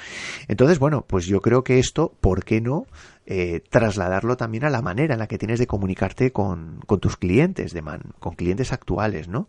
Entonces, 0.48 0.78
bueno, 0.78 1.04
pues 1.06 1.26
yo 1.26 1.42
creo 1.42 1.64
que 1.64 1.78
esto, 1.78 2.14
¿por 2.22 2.46
qué 2.46 2.62
no? 2.62 2.86
Eh, 3.26 3.62
trasladarlo 3.70 4.36
también 4.36 4.64
a 4.64 4.70
la 4.70 4.82
manera 4.82 5.14
en 5.14 5.18
la 5.18 5.26
que 5.26 5.38
tienes 5.38 5.58
de 5.58 5.66
comunicarte 5.66 6.30
con, 6.30 6.80
tus 7.00 7.16
clientes, 7.16 7.74
con 8.20 8.34
clientes 8.34 8.70
actuales, 8.70 9.28
¿no? 9.28 9.48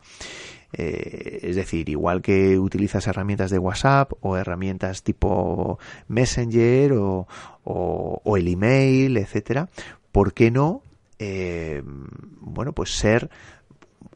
Eh, 0.72 1.40
es 1.44 1.58
decir, 1.58 1.90
igual 1.90 2.22
que 2.22 2.58
utilizas 2.58 3.08
herramientas 3.08 3.52
de 3.52 3.60
WhatsApp 3.60 4.14
o 4.22 4.38
herramientas 4.38 5.04
tipo 5.04 5.78
Messenger 6.08 6.94
o, 6.94 7.28
o, 7.66 8.38
el 8.38 8.48
email, 8.48 9.18
etcétera, 9.18 9.70
¿por 10.12 10.34
qué 10.34 10.52
no? 10.52 10.82
Eh, 11.20 11.82
bueno, 11.86 12.72
pues 12.72 12.98
ser 12.98 13.30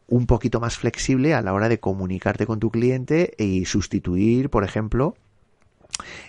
un 0.08 0.26
poquito 0.26 0.60
más 0.60 0.78
flexible 0.78 1.34
a 1.34 1.42
la 1.42 1.54
hora 1.54 1.70
de 1.70 1.80
comunicarte 1.80 2.46
con 2.46 2.60
tu 2.60 2.72
cliente 2.72 3.34
y 3.38 3.66
sustituir, 3.66 4.50
por 4.50 4.64
ejemplo, 4.64 5.16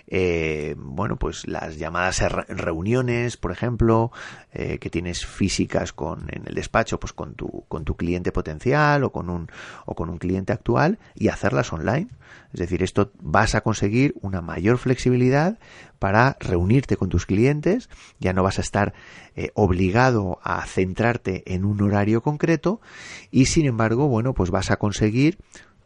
eh, 0.07 0.75
bueno, 0.77 1.17
pues 1.17 1.47
las 1.47 1.77
llamadas 1.77 2.21
reuniones, 2.49 3.37
por 3.37 3.51
ejemplo, 3.51 4.11
eh, 4.51 4.77
que 4.79 4.89
tienes 4.89 5.25
físicas 5.25 5.93
con, 5.93 6.27
en 6.31 6.47
el 6.47 6.55
despacho, 6.55 6.99
pues 6.99 7.13
con 7.13 7.35
tu, 7.35 7.65
con 7.67 7.85
tu 7.85 7.95
cliente 7.95 8.31
potencial 8.31 9.03
o 9.03 9.11
con 9.11 9.29
un, 9.29 9.49
o 9.85 9.95
con 9.95 10.09
un 10.09 10.17
cliente 10.17 10.53
actual 10.53 10.99
y 11.15 11.29
hacerlas 11.29 11.71
online. 11.71 12.07
Es 12.53 12.59
decir, 12.59 12.83
esto 12.83 13.11
vas 13.21 13.55
a 13.55 13.61
conseguir 13.61 14.13
una 14.21 14.41
mayor 14.41 14.77
flexibilidad 14.77 15.57
para 15.99 16.35
reunirte 16.39 16.97
con 16.97 17.09
tus 17.09 17.25
clientes, 17.25 17.89
ya 18.19 18.33
no 18.33 18.43
vas 18.43 18.57
a 18.57 18.61
estar 18.61 18.93
eh, 19.35 19.51
obligado 19.53 20.39
a 20.43 20.65
centrarte 20.65 21.43
en 21.53 21.63
un 21.63 21.81
horario 21.81 22.21
concreto 22.21 22.81
y 23.29 23.45
sin 23.45 23.65
embargo, 23.65 24.07
bueno, 24.07 24.33
pues 24.33 24.49
vas 24.49 24.71
a 24.71 24.77
conseguir 24.77 25.37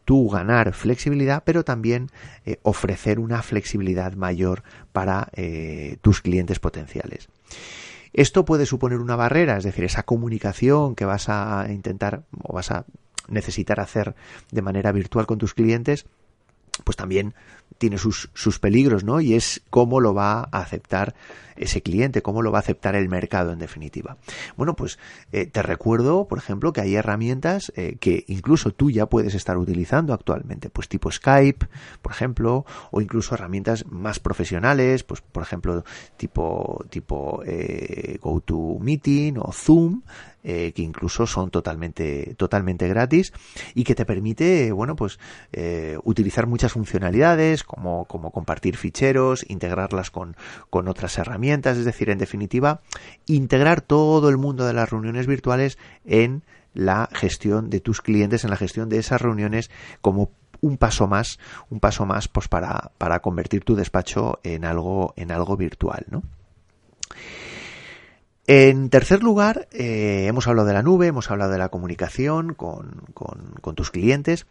tú 0.06 0.30
ganar 0.30 0.72
flexibilidad, 0.72 1.42
pero 1.44 1.64
también 1.64 2.10
eh, 2.46 2.58
ofrecer 2.62 3.18
una 3.18 3.42
flexibilidad 3.42 4.14
mayor 4.14 4.62
para 4.92 5.28
eh, 5.34 5.98
tus 6.00 6.22
clientes 6.22 6.60
potenciales. 6.60 7.28
Esto 8.14 8.46
puede 8.46 8.64
suponer 8.64 9.00
una 9.00 9.16
barrera, 9.16 9.58
es 9.58 9.64
decir, 9.64 9.84
esa 9.84 10.04
comunicación 10.04 10.94
que 10.94 11.04
vas 11.04 11.28
a 11.28 11.66
intentar 11.68 12.22
o 12.42 12.54
vas 12.54 12.70
a 12.70 12.86
necesitar 13.28 13.80
hacer 13.80 14.14
de 14.50 14.62
manera 14.62 14.92
virtual 14.92 15.26
con 15.26 15.38
tus 15.38 15.52
clientes, 15.52 16.06
pues 16.84 16.96
también 16.96 17.34
tiene 17.76 17.98
sus, 17.98 18.30
sus 18.32 18.58
peligros, 18.58 19.04
¿no? 19.04 19.20
Y 19.20 19.34
es 19.34 19.60
cómo 19.70 20.00
lo 20.00 20.14
va 20.14 20.48
a 20.50 20.60
aceptar 20.60 21.14
ese 21.56 21.82
cliente, 21.82 22.22
cómo 22.22 22.42
lo 22.42 22.52
va 22.52 22.58
a 22.58 22.60
aceptar 22.60 22.94
el 22.94 23.08
mercado 23.08 23.52
en 23.52 23.58
definitiva. 23.58 24.16
Bueno, 24.56 24.76
pues 24.76 24.98
eh, 25.32 25.46
te 25.46 25.62
recuerdo, 25.62 26.28
por 26.28 26.38
ejemplo, 26.38 26.72
que 26.72 26.80
hay 26.80 26.94
herramientas 26.94 27.72
eh, 27.76 27.96
que 28.00 28.24
incluso 28.28 28.72
tú 28.72 28.90
ya 28.90 29.06
puedes 29.06 29.34
estar 29.34 29.56
utilizando 29.58 30.12
actualmente, 30.12 30.70
pues 30.70 30.88
tipo 30.88 31.10
Skype, 31.10 31.66
por 32.02 32.12
ejemplo, 32.12 32.64
o 32.90 33.00
incluso 33.00 33.34
herramientas 33.34 33.86
más 33.86 34.18
profesionales, 34.18 35.02
pues 35.04 35.20
por 35.20 35.42
ejemplo, 35.42 35.84
tipo, 36.16 36.84
tipo 36.90 37.42
eh, 37.46 38.18
GoToMeeting 38.20 39.38
o 39.38 39.52
Zoom, 39.52 40.02
que 40.46 40.72
incluso 40.76 41.26
son 41.26 41.50
totalmente, 41.50 42.36
totalmente 42.36 42.86
gratis 42.86 43.32
y 43.74 43.82
que 43.82 43.96
te 43.96 44.04
permite, 44.04 44.70
bueno, 44.70 44.94
pues 44.94 45.18
utilizar 46.04 46.46
muchas 46.46 46.70
funcionalidades 46.70 47.64
como, 47.64 48.04
como 48.04 48.30
compartir 48.30 48.76
ficheros, 48.76 49.44
integrarlas 49.48 50.12
con, 50.12 50.36
con 50.70 50.86
otras 50.86 51.18
herramientas 51.18 51.45
es 51.52 51.84
decir, 51.84 52.10
en 52.10 52.18
definitiva, 52.18 52.80
integrar 53.26 53.80
todo 53.80 54.28
el 54.28 54.36
mundo 54.36 54.66
de 54.66 54.72
las 54.72 54.90
reuniones 54.90 55.26
virtuales 55.26 55.78
en 56.04 56.42
la 56.74 57.08
gestión 57.12 57.70
de 57.70 57.80
tus 57.80 58.02
clientes, 58.02 58.44
en 58.44 58.50
la 58.50 58.56
gestión 58.56 58.88
de 58.88 58.98
esas 58.98 59.20
reuniones 59.20 59.70
como 60.00 60.30
un 60.60 60.76
paso 60.76 61.06
más, 61.06 61.38
un 61.70 61.80
paso 61.80 62.06
más 62.06 62.28
pues 62.28 62.48
para, 62.48 62.92
para 62.98 63.20
convertir 63.20 63.64
tu 63.64 63.74
despacho 63.76 64.40
en 64.42 64.64
algo, 64.64 65.14
en 65.16 65.30
algo 65.30 65.56
virtual, 65.56 66.06
¿no? 66.10 66.22
En 68.48 68.90
tercer 68.90 69.24
lugar, 69.24 69.66
eh, 69.72 70.26
hemos 70.28 70.46
hablado 70.46 70.68
de 70.68 70.74
la 70.74 70.82
nube, 70.82 71.08
hemos 71.08 71.30
hablado 71.30 71.50
de 71.50 71.58
la 71.58 71.68
comunicación 71.68 72.54
con, 72.54 73.02
con, 73.12 73.54
con 73.60 73.74
tus 73.74 73.90
clientes 73.90 74.46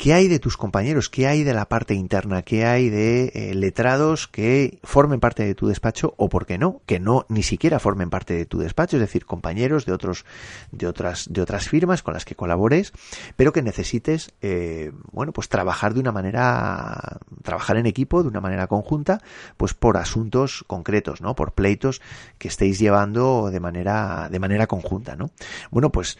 ¿Qué 0.00 0.14
hay 0.14 0.28
de 0.28 0.38
tus 0.38 0.56
compañeros? 0.56 1.10
¿Qué 1.10 1.26
hay 1.26 1.44
de 1.44 1.52
la 1.52 1.66
parte 1.66 1.92
interna? 1.92 2.40
¿Qué 2.40 2.64
hay 2.64 2.88
de 2.88 3.32
eh, 3.34 3.54
letrados 3.54 4.28
que 4.28 4.78
formen 4.82 5.20
parte 5.20 5.44
de 5.44 5.54
tu 5.54 5.66
despacho 5.66 6.14
o, 6.16 6.30
por 6.30 6.46
qué 6.46 6.56
no, 6.56 6.80
que 6.86 6.98
no 6.98 7.26
ni 7.28 7.42
siquiera 7.42 7.78
formen 7.78 8.08
parte 8.08 8.32
de 8.32 8.46
tu 8.46 8.60
despacho? 8.60 8.96
Es 8.96 9.02
decir, 9.02 9.26
compañeros 9.26 9.84
de 9.84 9.92
otros, 9.92 10.24
de 10.72 10.86
otras, 10.86 11.26
de 11.30 11.42
otras 11.42 11.68
firmas 11.68 12.02
con 12.02 12.14
las 12.14 12.24
que 12.24 12.34
colabores, 12.34 12.94
pero 13.36 13.52
que 13.52 13.60
necesites, 13.60 14.32
eh, 14.40 14.90
bueno, 15.12 15.32
pues 15.32 15.50
trabajar 15.50 15.92
de 15.92 16.00
una 16.00 16.12
manera, 16.12 17.18
trabajar 17.42 17.76
en 17.76 17.84
equipo 17.84 18.22
de 18.22 18.30
una 18.30 18.40
manera 18.40 18.68
conjunta, 18.68 19.20
pues 19.58 19.74
por 19.74 19.98
asuntos 19.98 20.64
concretos, 20.66 21.20
¿no? 21.20 21.34
Por 21.34 21.52
pleitos 21.52 22.00
que 22.38 22.48
estéis 22.48 22.78
llevando 22.78 23.09
de 23.12 23.60
manera, 23.60 24.28
de 24.30 24.38
manera 24.38 24.66
conjunta, 24.66 25.16
¿no? 25.16 25.30
Bueno, 25.70 25.90
pues 25.90 26.18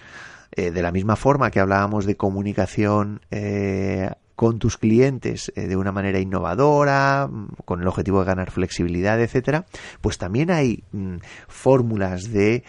eh, 0.52 0.73
de 0.73 0.82
la 0.82 0.90
misma 0.90 1.14
forma 1.14 1.50
que 1.50 1.61
hablábamos 1.61 2.06
de 2.06 2.16
comunicación 2.16 3.20
eh, 3.30 4.11
con 4.35 4.59
tus 4.59 4.78
clientes 4.78 5.52
eh, 5.54 5.68
de 5.68 5.76
una 5.76 5.92
manera 5.92 6.18
innovadora, 6.18 7.28
mm, 7.30 7.49
con 7.64 7.80
el 7.80 7.87
objetivo 7.87 8.18
de 8.20 8.26
ganar 8.26 8.50
flexibilidad, 8.50 9.20
etcétera, 9.20 9.66
pues 10.00 10.18
también 10.18 10.50
hay 10.50 10.82
mm, 10.90 11.18
fórmulas 11.47 12.32
de 12.32 12.64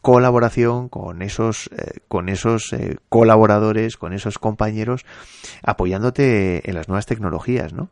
colaboración 0.00 0.88
con 0.88 1.22
esos, 1.22 1.70
con 2.08 2.28
esos 2.28 2.74
colaboradores, 3.08 3.96
con 3.96 4.14
esos 4.14 4.38
compañeros, 4.38 5.04
apoyándote 5.62 6.68
en 6.68 6.74
las 6.74 6.88
nuevas 6.88 7.06
tecnologías, 7.06 7.72
¿no? 7.72 7.88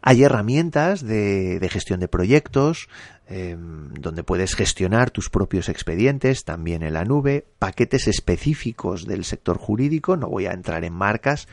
Hay 0.00 0.24
herramientas 0.24 1.04
de, 1.04 1.66
gestión 1.70 2.00
de 2.00 2.08
proyectos, 2.08 2.88
em, 3.32 3.92
donde 3.94 4.22
puedes 4.22 4.54
gestionar 4.54 5.10
tus 5.10 5.30
propios 5.30 5.68
expedientes, 5.68 6.44
también 6.44 6.82
en 6.82 6.92
la 6.92 7.04
nube, 7.04 7.46
paquetes 7.58 8.08
específicos 8.08 9.06
del 9.06 9.24
sector 9.24 9.58
jurídico, 9.58 10.16
no 10.16 10.28
voy 10.28 10.46
a 10.46 10.52
entrar 10.52 10.84
en 10.84 10.92
marcas, 10.92 11.48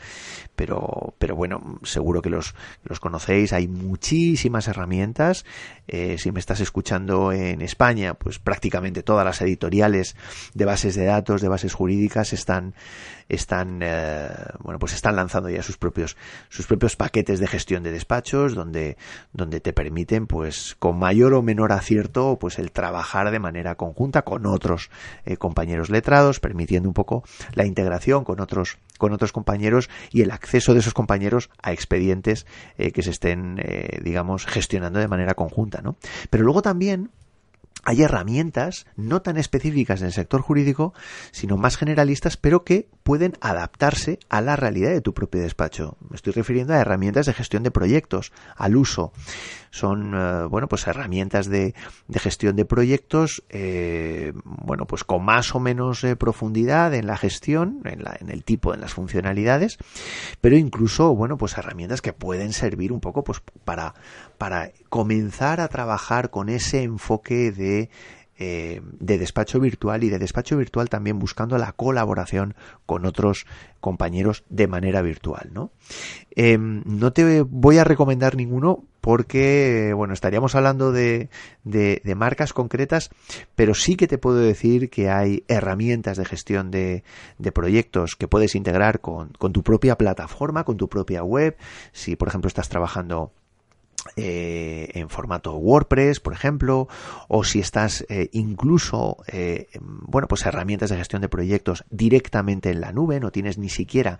pero, 0.56 1.14
pero 1.18 1.34
bueno, 1.36 1.78
seguro 1.82 2.20
que 2.20 2.30
los, 2.30 2.54
los 2.84 3.00
conocéis, 3.00 3.52
hay 3.52 3.66
muchísimas 3.66 4.68
herramientas, 4.68 5.44
eh, 5.88 6.18
si 6.18 6.32
me 6.32 6.40
estás 6.40 6.60
escuchando 6.60 7.32
en 7.32 7.62
España, 7.62 8.14
pues 8.14 8.38
prácticamente 8.38 9.02
todas 9.02 9.24
las 9.24 9.40
editoriales 9.40 10.16
de 10.54 10.64
bases 10.64 10.94
de 10.94 11.04
datos, 11.06 11.40
de 11.40 11.48
bases 11.48 11.72
jurídicas 11.72 12.32
están 12.32 12.74
están 13.30 13.78
eh, 13.82 14.28
bueno 14.58 14.78
pues 14.78 14.92
están 14.92 15.14
lanzando 15.16 15.48
ya 15.48 15.62
sus 15.62 15.78
propios 15.78 16.16
sus 16.48 16.66
propios 16.66 16.96
paquetes 16.96 17.38
de 17.38 17.46
gestión 17.46 17.82
de 17.82 17.92
despachos 17.92 18.54
donde 18.54 18.96
donde 19.32 19.60
te 19.60 19.72
permiten 19.72 20.26
pues 20.26 20.74
con 20.78 20.98
mayor 20.98 21.34
o 21.34 21.42
menor 21.70 21.80
acierto 21.80 22.38
pues 22.38 22.58
el 22.58 22.72
trabajar 22.72 23.30
de 23.30 23.38
manera 23.38 23.74
conjunta 23.76 24.22
con 24.22 24.46
otros 24.46 24.90
eh, 25.24 25.36
compañeros 25.36 25.90
letrados 25.90 26.40
permitiendo 26.40 26.88
un 26.88 26.94
poco 26.94 27.24
la 27.54 27.66
integración 27.66 28.24
con 28.24 28.40
otros 28.40 28.78
con 28.98 29.12
otros 29.12 29.32
compañeros 29.32 29.88
y 30.10 30.22
el 30.22 30.30
acceso 30.30 30.74
de 30.74 30.80
esos 30.80 30.94
compañeros 30.94 31.50
a 31.62 31.72
expedientes 31.72 32.46
eh, 32.76 32.92
que 32.92 33.02
se 33.02 33.10
estén 33.10 33.60
digamos 34.02 34.46
gestionando 34.46 34.98
de 34.98 35.08
manera 35.08 35.34
conjunta 35.34 35.80
no 35.82 35.96
pero 36.30 36.44
luego 36.44 36.62
también 36.62 37.10
hay 37.84 38.02
herramientas 38.02 38.86
no 38.96 39.22
tan 39.22 39.36
específicas 39.36 40.00
en 40.00 40.08
el 40.08 40.12
sector 40.12 40.42
jurídico, 40.42 40.92
sino 41.30 41.56
más 41.56 41.76
generalistas, 41.76 42.36
pero 42.36 42.64
que 42.64 42.88
pueden 43.02 43.34
adaptarse 43.40 44.18
a 44.28 44.40
la 44.40 44.56
realidad 44.56 44.90
de 44.90 45.00
tu 45.00 45.14
propio 45.14 45.40
despacho. 45.40 45.96
Me 46.08 46.16
estoy 46.16 46.32
refiriendo 46.32 46.74
a 46.74 46.78
herramientas 46.78 47.26
de 47.26 47.32
gestión 47.32 47.62
de 47.62 47.70
proyectos, 47.70 48.32
al 48.56 48.76
uso. 48.76 49.12
Son, 49.70 50.14
eh, 50.14 50.46
bueno, 50.50 50.68
pues 50.68 50.86
herramientas 50.86 51.48
de, 51.48 51.74
gestión 52.12 52.56
de 52.56 52.64
proyectos, 52.64 53.44
eh, 53.48 54.32
bueno, 54.44 54.86
pues 54.86 55.04
con 55.04 55.24
más 55.24 55.54
o 55.54 55.60
menos 55.60 56.02
eh, 56.02 56.16
profundidad 56.16 56.92
en 56.94 57.06
la 57.06 57.16
gestión, 57.16 57.80
en, 57.84 58.02
en 58.20 58.30
el 58.30 58.42
tipo, 58.42 58.74
en 58.74 58.80
las 58.80 58.94
funcionalidades, 58.94 59.78
pero 60.40 60.56
incluso, 60.56 61.14
bueno, 61.14 61.36
pues 61.36 61.56
herramientas 61.56 62.02
que 62.02 62.12
pueden 62.12 62.52
servir 62.52 62.92
un 62.92 63.00
poco, 63.00 63.22
pues 63.22 63.40
para, 63.64 63.94
para 64.38 64.72
comenzar 64.88 65.60
a 65.60 65.68
trabajar 65.68 66.30
con 66.30 66.48
ese 66.48 66.82
enfoque 66.82 67.52
de 67.52 67.90
eh, 68.42 68.80
de 68.98 69.18
despacho 69.18 69.60
virtual 69.60 70.02
y 70.02 70.08
de 70.08 70.18
despacho 70.18 70.56
virtual 70.56 70.88
también 70.88 71.18
buscando 71.18 71.58
la 71.58 71.72
colaboración 71.72 72.54
con 72.86 73.04
otros 73.04 73.44
compañeros 73.80 74.44
de 74.48 74.66
manera 74.66 75.02
virtual, 75.02 75.50
¿no? 75.52 75.72
Em, 76.30 76.82
no 76.86 77.12
te 77.12 77.42
voy 77.42 77.76
a 77.76 77.84
recomendar 77.84 78.36
ninguno 78.36 78.84
porque, 79.02 79.92
bueno, 79.94 80.14
estaríamos 80.14 80.54
hablando 80.54 80.90
de, 80.90 81.28
de, 81.64 82.14
marcas 82.14 82.54
concretas, 82.54 83.10
pero 83.54 83.74
sí 83.74 83.94
que 83.96 84.06
te 84.06 84.16
puedo 84.16 84.38
decir 84.38 84.88
que 84.88 85.10
hay 85.10 85.44
herramientas 85.46 86.16
de 86.16 86.24
gestión 86.24 86.70
de, 86.70 87.04
de 87.36 87.52
proyectos 87.52 88.16
que 88.16 88.26
puedes 88.26 88.54
integrar 88.54 89.00
con, 89.02 89.34
con 89.38 89.52
tu 89.52 89.62
propia 89.62 89.98
plataforma, 89.98 90.64
con 90.64 90.78
tu 90.78 90.88
propia 90.88 91.22
web. 91.22 91.58
Si, 91.92 92.16
por 92.16 92.28
ejemplo, 92.28 92.48
estás 92.48 92.70
trabajando 92.70 93.32
eh, 94.16 94.88
en 94.94 95.08
formato 95.08 95.54
WordPress, 95.56 96.20
por 96.20 96.32
ejemplo, 96.32 96.88
o 97.28 97.44
si 97.44 97.60
estás 97.60 98.04
eh, 98.08 98.28
incluso, 98.32 99.18
eh, 99.26 99.68
bueno, 99.80 100.26
pues 100.28 100.46
herramientas 100.46 100.90
de 100.90 100.96
gestión 100.96 101.22
de 101.22 101.28
proyectos 101.28 101.84
directamente 101.90 102.70
en 102.70 102.80
la 102.80 102.92
nube, 102.92 103.20
no 103.20 103.30
tienes 103.30 103.58
ni 103.58 103.68
siquiera 103.68 104.18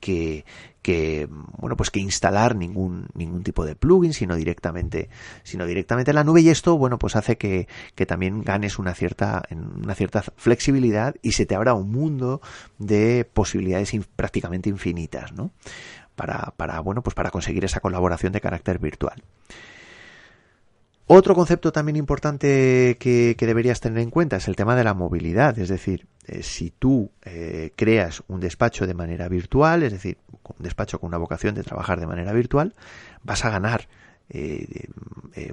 que, 0.00 0.44
que 0.82 1.28
bueno 1.58 1.76
pues 1.76 1.90
que 1.90 2.00
instalar 2.00 2.56
ningún 2.56 3.08
ningún 3.14 3.42
tipo 3.42 3.64
de 3.64 3.76
plugin 3.76 4.14
sino 4.14 4.34
directamente 4.34 5.10
sino 5.42 5.66
directamente 5.66 6.10
en 6.10 6.14
la 6.14 6.24
nube 6.24 6.40
y 6.40 6.48
esto 6.48 6.78
bueno 6.78 6.98
pues 6.98 7.16
hace 7.16 7.36
que, 7.36 7.68
que 7.94 8.06
también 8.06 8.42
ganes 8.42 8.78
una 8.78 8.94
cierta 8.94 9.42
una 9.50 9.94
cierta 9.94 10.22
flexibilidad 10.22 11.14
y 11.22 11.32
se 11.32 11.44
te 11.44 11.54
abra 11.54 11.74
un 11.74 11.90
mundo 11.90 12.40
de 12.78 13.28
posibilidades 13.30 13.92
prácticamente 14.16 14.70
infinitas 14.70 15.32
no 15.32 15.50
para, 16.56 16.80
bueno, 16.80 17.02
pues 17.02 17.14
para 17.14 17.30
conseguir 17.30 17.64
esa 17.64 17.80
colaboración 17.80 18.32
de 18.32 18.40
carácter 18.40 18.78
virtual. 18.78 19.22
Otro 21.06 21.34
concepto 21.34 21.72
también 21.72 21.96
importante 21.96 22.96
que, 23.00 23.34
deberías 23.36 23.80
tener 23.80 23.98
en 23.98 24.10
cuenta 24.10 24.36
es 24.36 24.46
el 24.46 24.54
tema 24.54 24.76
de 24.76 24.84
la 24.84 24.94
movilidad, 24.94 25.58
es 25.58 25.68
decir, 25.68 26.06
eh, 26.26 26.44
si 26.44 26.70
tú 26.70 27.10
eh, 27.24 27.72
creas 27.74 28.22
un 28.28 28.38
despacho 28.38 28.86
de 28.86 28.94
manera 28.94 29.28
virtual, 29.28 29.82
es 29.82 29.92
decir, 29.92 30.18
un 30.28 30.62
despacho 30.62 31.00
con 31.00 31.08
una 31.08 31.18
vocación 31.18 31.56
de 31.56 31.64
trabajar 31.64 31.98
de 31.98 32.06
manera 32.06 32.32
virtual, 32.32 32.76
vas 33.24 33.44
a 33.44 33.50
ganar 33.50 33.88
eh, 34.28 34.86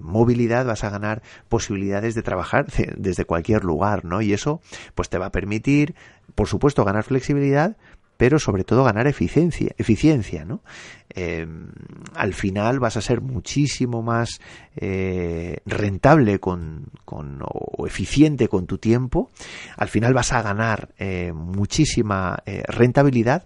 movilidad, 0.02 0.64
vas 0.68 0.84
a 0.84 0.92
ganar 0.92 1.24
posibilidades 1.50 2.14
de 2.14 2.22
trabajar 2.22 2.68
desde 2.96 3.26
cualquier 3.26 3.64
lugar, 3.64 4.06
¿no? 4.06 4.22
Y 4.22 4.34
eso, 4.34 4.62
pues 4.94 5.10
te 5.10 5.18
va 5.18 5.28
a 5.28 5.32
permitir, 5.32 5.96
por 6.36 6.48
supuesto, 6.48 6.86
ganar 6.86 7.04
flexibilidad, 7.04 7.78
pero 8.18 8.40
sobre 8.40 8.64
todo 8.64 8.84
ganar 8.84 9.08
eficiencia, 9.08 9.74
eficiencia 9.78 10.44
¿no? 10.44 10.62
Em, 11.10 11.70
al 12.16 12.34
final 12.34 12.80
vas 12.80 12.98
a 12.98 13.02
ser 13.02 13.22
muchísimo 13.22 14.02
más 14.04 14.42
eh, 14.76 15.58
rentable 15.66 16.40
con, 16.40 16.86
con, 17.06 17.40
o 17.42 17.88
eficiente 17.88 18.48
con 18.48 18.68
tu 18.68 18.78
tiempo, 18.78 19.32
al 19.78 19.88
final 19.88 20.14
vas 20.14 20.34
a 20.34 20.42
ganar 20.42 20.90
eh, 20.98 21.32
muchísima 21.34 22.40
eh, 22.46 22.64
rentabilidad 22.68 23.44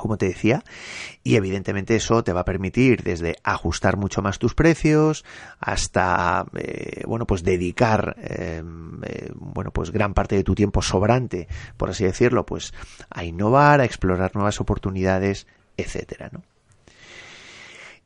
como 0.00 0.16
te 0.16 0.26
decía, 0.26 0.64
y 1.22 1.36
evidentemente 1.36 1.96
eso 1.96 2.24
te 2.24 2.32
va 2.32 2.40
a 2.40 2.44
permitir 2.44 3.02
desde 3.02 3.36
ajustar 3.44 3.96
mucho 3.96 4.22
más 4.22 4.38
tus 4.38 4.54
precios 4.54 5.24
hasta, 5.58 6.46
eh, 6.56 7.02
bueno, 7.06 7.26
pues 7.26 7.42
dedicar, 7.42 8.16
em, 8.18 9.02
eh, 9.04 9.30
bueno, 9.34 9.70
pues 9.70 9.90
gran 9.90 10.14
parte 10.14 10.36
de 10.36 10.44
tu 10.44 10.54
tiempo 10.54 10.82
sobrante, 10.82 11.48
por 11.76 11.90
así 11.90 12.04
decirlo, 12.04 12.46
pues 12.46 12.72
a 13.10 13.24
innovar, 13.24 13.80
a 13.80 13.84
explorar 13.84 14.34
nuevas 14.34 14.60
oportunidades, 14.60 15.46
etcétera, 15.76 16.30
¿no? 16.32 16.42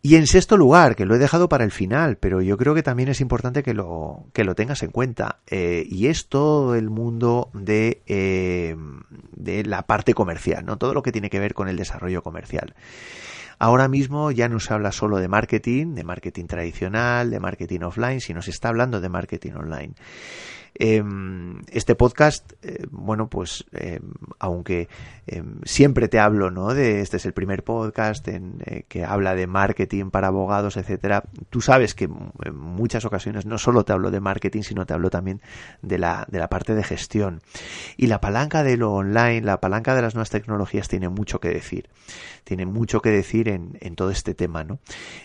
Y 0.06 0.16
en 0.16 0.26
sexto 0.26 0.58
lugar, 0.58 0.96
que 0.96 1.06
lo 1.06 1.14
he 1.14 1.18
dejado 1.18 1.48
para 1.48 1.64
el 1.64 1.70
final, 1.70 2.18
pero 2.18 2.42
yo 2.42 2.58
creo 2.58 2.74
que 2.74 2.82
también 2.82 3.08
es 3.08 3.22
importante 3.22 3.62
que 3.62 3.72
lo, 3.72 4.26
que 4.34 4.44
lo 4.44 4.54
tengas 4.54 4.82
en 4.82 4.90
cuenta, 4.90 5.38
eh, 5.46 5.86
y 5.88 6.08
es 6.08 6.28
todo 6.28 6.74
el 6.74 6.90
mundo 6.90 7.48
de, 7.54 8.02
eh, 8.06 8.76
de 9.34 9.64
la 9.64 9.86
parte 9.86 10.12
comercial, 10.12 10.66
¿no? 10.66 10.76
Todo 10.76 10.92
lo 10.92 11.02
que 11.02 11.10
tiene 11.10 11.30
que 11.30 11.40
ver 11.40 11.54
con 11.54 11.68
el 11.68 11.78
desarrollo 11.78 12.22
comercial. 12.22 12.74
Ahora 13.58 13.88
mismo 13.88 14.30
ya 14.30 14.48
no 14.48 14.60
se 14.60 14.72
habla 14.74 14.92
solo 14.92 15.18
de 15.18 15.28
marketing, 15.28 15.94
de 15.94 16.04
marketing 16.04 16.46
tradicional, 16.46 17.30
de 17.30 17.40
marketing 17.40 17.80
offline, 17.80 18.20
sino 18.20 18.42
se 18.42 18.50
está 18.50 18.68
hablando 18.68 19.00
de 19.00 19.08
marketing 19.08 19.52
online. 19.52 19.94
Em, 20.76 21.62
este 21.70 21.94
podcast, 21.94 22.52
eh, 22.62 22.86
bueno, 22.90 23.28
pues 23.28 23.64
em, 23.72 24.10
aunque 24.40 24.88
em, 25.24 25.60
siempre 25.62 26.08
te 26.08 26.18
hablo, 26.18 26.50
¿no? 26.50 26.74
De 26.74 27.00
este 27.00 27.18
es 27.18 27.26
el 27.26 27.32
primer 27.32 27.62
podcast 27.62 28.26
eh, 28.26 28.84
que 28.88 29.04
habla 29.04 29.36
de 29.36 29.46
marketing 29.46 30.10
para 30.10 30.28
abogados, 30.28 30.76
etcétera. 30.76 31.22
Tú 31.48 31.60
sabes 31.60 31.94
que 31.94 32.06
en 32.06 32.56
muchas 32.56 33.04
ocasiones 33.04 33.46
no 33.46 33.56
solo 33.56 33.84
te 33.84 33.92
hablo 33.92 34.10
de 34.10 34.18
marketing, 34.18 34.62
sino 34.62 34.84
te 34.84 34.94
hablo 34.94 35.10
también 35.10 35.40
de 35.82 35.98
la, 35.98 36.26
de 36.28 36.40
la 36.40 36.48
parte 36.48 36.74
de 36.74 36.82
gestión. 36.82 37.40
Y 37.96 38.08
la 38.08 38.20
palanca 38.20 38.64
de 38.64 38.76
lo 38.76 38.92
online, 38.94 39.42
la 39.42 39.60
palanca 39.60 39.94
de 39.94 40.02
las 40.02 40.14
nuevas 40.14 40.30
tecnologías 40.30 40.88
tiene 40.88 41.08
mucho 41.08 41.38
que 41.38 41.50
decir. 41.50 41.88
Tiene 42.42 42.66
mucho 42.66 43.00
que 43.00 43.10
decir 43.10 43.43
en, 43.48 43.94
todo 43.96 44.10
este 44.10 44.34
tema, 44.34 44.64
¿no? 44.64 44.78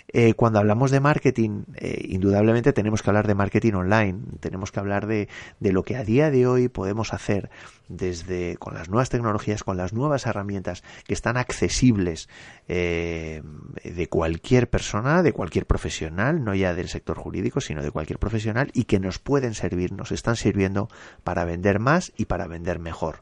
Eh, 0.07 0.33
cuando 0.33 0.59
hablamos 0.59 0.91
de 0.91 0.99
marketing, 0.99 1.63
indudablemente 2.01 2.73
tenemos 2.73 3.01
que 3.01 3.09
hablar 3.09 3.27
de 3.27 3.35
marketing 3.35 3.73
online, 3.73 4.19
tenemos 4.39 4.71
que 4.71 4.79
hablar 4.79 5.07
de, 5.07 5.27
de 5.59 5.71
lo 5.71 5.83
que 5.83 5.95
a 5.95 6.03
día 6.03 6.31
de 6.31 6.47
hoy 6.47 6.67
podemos 6.67 7.13
hacer 7.13 7.49
desde 7.89 8.55
con 8.57 8.75
las 8.75 8.87
nuevas 8.87 9.09
tecnologías, 9.09 9.63
con 9.63 9.75
las 9.75 9.93
nuevas 9.93 10.25
herramientas 10.25 10.83
que 11.05 11.13
están 11.13 11.35
accesibles 11.37 12.29
eh, 12.67 13.41
de 13.83 14.07
cualquier 14.07 14.69
persona, 14.69 15.23
de 15.23 15.33
cualquier 15.33 15.65
profesional, 15.65 16.43
no 16.43 16.53
ya 16.55 16.73
del 16.75 16.87
sector 16.87 17.17
jurídico, 17.17 17.59
sino 17.59 17.83
de 17.83 17.91
cualquier 17.91 18.19
profesional 18.19 18.69
y 18.73 18.85
que 18.85 18.99
nos 18.99 19.19
pueden 19.19 19.55
servir, 19.55 19.91
nos 19.91 20.11
están 20.11 20.35
sirviendo 20.35 20.87
para 21.23 21.43
vender 21.43 21.79
más 21.79 22.13
y 22.15 22.25
para 22.25 22.47
vender 22.47 22.79
mejor. 22.79 23.21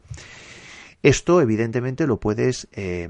Esto, 1.01 1.41
evidentemente, 1.41 2.05
lo 2.05 2.19
puedes 2.19 2.67
eh, 2.73 3.07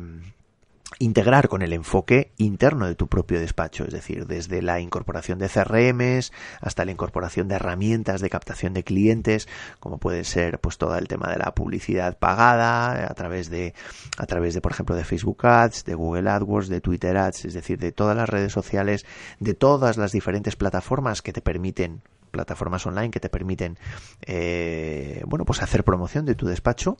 integrar 1.00 1.48
con 1.48 1.62
el 1.62 1.74
enfoque 1.74 2.32
interno 2.38 2.88
de 2.88 2.96
tu 2.96 3.08
propio 3.08 3.40
despacho, 3.40 3.86
es 3.86 3.94
decir, 3.94 4.26
desde 4.26 4.62
la 4.62 4.80
incorporación 4.80 5.40
de 5.40 5.50
CRMs 5.50 6.32
hasta 6.60 6.86
la 6.86 6.92
incorporación 6.92 7.48
de 7.48 7.56
herramientas 7.56 8.22
de 8.22 8.30
captación 8.30 8.74
de 8.74 8.84
clientes, 8.84 9.48
como 9.80 9.98
puede 10.00 10.24
ser 10.24 10.60
pues 10.60 10.78
todo 10.78 10.98
el 10.98 11.08
tema 11.08 11.30
de 11.30 11.38
la 11.38 11.54
publicidad 11.54 12.18
pagada 12.18 13.08
a 13.10 13.14
través 13.14 13.50
de 13.50 13.74
a 14.18 14.26
través 14.26 14.54
de 14.54 14.62
por 14.62 14.72
ejemplo 14.72 14.96
de 14.96 15.04
Facebook 15.04 15.46
Ads, 15.46 15.86
de 15.86 15.96
Google 15.96 16.30
AdWords, 16.30 16.70
de 16.70 16.82
Twitter 16.82 17.18
Ads, 17.18 17.46
es 17.46 17.54
decir, 17.54 17.78
de 17.78 17.92
todas 17.92 18.18
las 18.18 18.30
redes 18.30 18.52
sociales, 18.52 19.06
de 19.40 19.54
todas 19.54 19.98
las 19.98 20.12
diferentes 20.12 20.56
plataformas 20.56 21.22
que 21.22 21.34
te 21.34 21.42
permiten 21.42 22.02
plataformas 22.32 22.86
online 22.86 23.10
que 23.10 23.22
te 23.22 23.30
permiten 23.30 23.78
eh, 24.26 25.24
bueno 25.26 25.46
pues 25.46 25.62
hacer 25.62 25.84
promoción 25.84 26.26
de 26.26 26.36
tu 26.36 26.46
despacho 26.46 26.98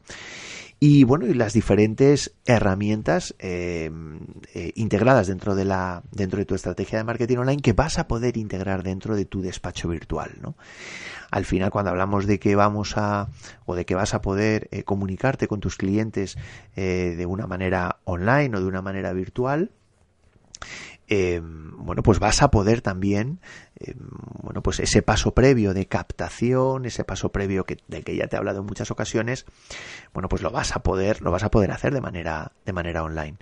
y 0.80 1.04
bueno 1.04 1.26
y 1.26 1.34
las 1.34 1.54
diferentes 1.54 2.36
herramientas 2.46 3.36
eh, 3.40 3.90
eh, 4.54 4.72
integradas 4.76 5.28
dentro 5.28 5.56
de 5.56 5.66
la 5.66 6.04
dentro 6.12 6.38
de 6.38 6.46
tu 6.46 6.54
estrategia 6.54 7.00
de 7.00 7.04
marketing 7.04 7.38
online 7.38 7.62
que 7.62 7.74
vas 7.74 7.98
a 7.98 8.08
poder 8.08 8.38
integrar 8.38 8.84
dentro 8.84 9.16
de 9.16 9.26
tu 9.26 9.42
despacho 9.42 9.88
virtual 9.88 10.34
¿no? 10.42 10.56
al 11.32 11.46
final 11.46 11.72
cuando 11.72 11.90
hablamos 11.90 12.28
de 12.28 12.40
que 12.40 12.56
vamos 12.56 12.94
a 12.96 13.30
o 13.66 13.76
de 13.76 13.86
que 13.86 13.96
vas 13.96 14.14
a 14.14 14.22
poder 14.22 14.68
eh, 14.72 14.84
comunicarte 14.84 15.48
con 15.48 15.60
tus 15.60 15.78
clientes 15.78 16.38
de 16.76 17.26
una 17.26 17.48
manera 17.48 17.98
online 18.04 18.56
o 18.56 18.62
de 18.62 18.68
una 18.68 18.84
manera 18.84 19.12
virtual 19.14 19.72
eh, 21.08 21.42
bueno, 21.42 22.04
pues 22.04 22.20
vas 22.20 22.42
a 22.42 22.52
poder 22.52 22.82
también, 22.82 23.40
eh, 23.80 23.96
bueno, 24.42 24.62
pues 24.62 24.80
ese 24.80 25.02
paso 25.02 25.34
previo 25.34 25.74
de 25.74 25.88
captación, 25.88 26.86
ese 26.86 27.06
paso 27.06 27.32
previo 27.32 27.64
que, 27.64 27.78
del 27.88 28.04
que 28.04 28.16
ya 28.16 28.28
te 28.28 28.36
he 28.36 28.40
hablado 28.40 28.60
en 28.60 28.66
muchas 28.66 28.92
ocasiones, 28.92 29.46
bueno, 30.14 30.28
pues 30.28 30.42
lo 30.42 30.52
vas 30.52 30.76
a 30.76 30.84
poder, 30.84 31.22
lo 31.22 31.32
vas 31.32 31.44
a 31.44 31.52
poder 31.52 31.72
hacer 31.72 31.94
de 31.94 32.02
manera, 32.02 32.52
de 32.66 32.74
manera 32.74 33.04
online. 33.04 33.38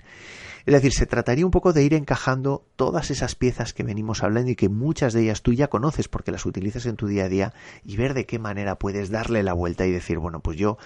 Es 0.64 0.74
decir, 0.74 0.92
se 0.92 1.06
trataría 1.06 1.44
un 1.44 1.52
poco 1.52 1.72
de 1.72 1.84
ir 1.84 1.94
encajando 1.94 2.66
todas 2.74 3.12
esas 3.12 3.36
piezas 3.36 3.72
que 3.72 3.84
venimos 3.84 4.24
hablando 4.24 4.50
y 4.50 4.56
que 4.56 4.68
muchas 4.68 5.12
de 5.12 5.22
ellas 5.22 5.42
tú 5.42 5.52
ya 5.52 5.68
conoces 5.68 6.08
porque 6.08 6.32
las 6.32 6.44
utilizas 6.44 6.86
en 6.86 6.96
tu 6.96 7.06
día 7.06 7.24
a 7.24 7.28
día 7.28 7.54
y 7.84 7.96
ver 7.96 8.14
de 8.14 8.26
qué 8.26 8.40
manera 8.40 8.76
puedes 8.76 9.10
darle 9.10 9.44
la 9.44 9.52
vuelta 9.52 9.86
y 9.86 9.92
decir, 9.92 10.18
bueno, 10.18 10.40
pues 10.40 10.56
yo 10.56 10.76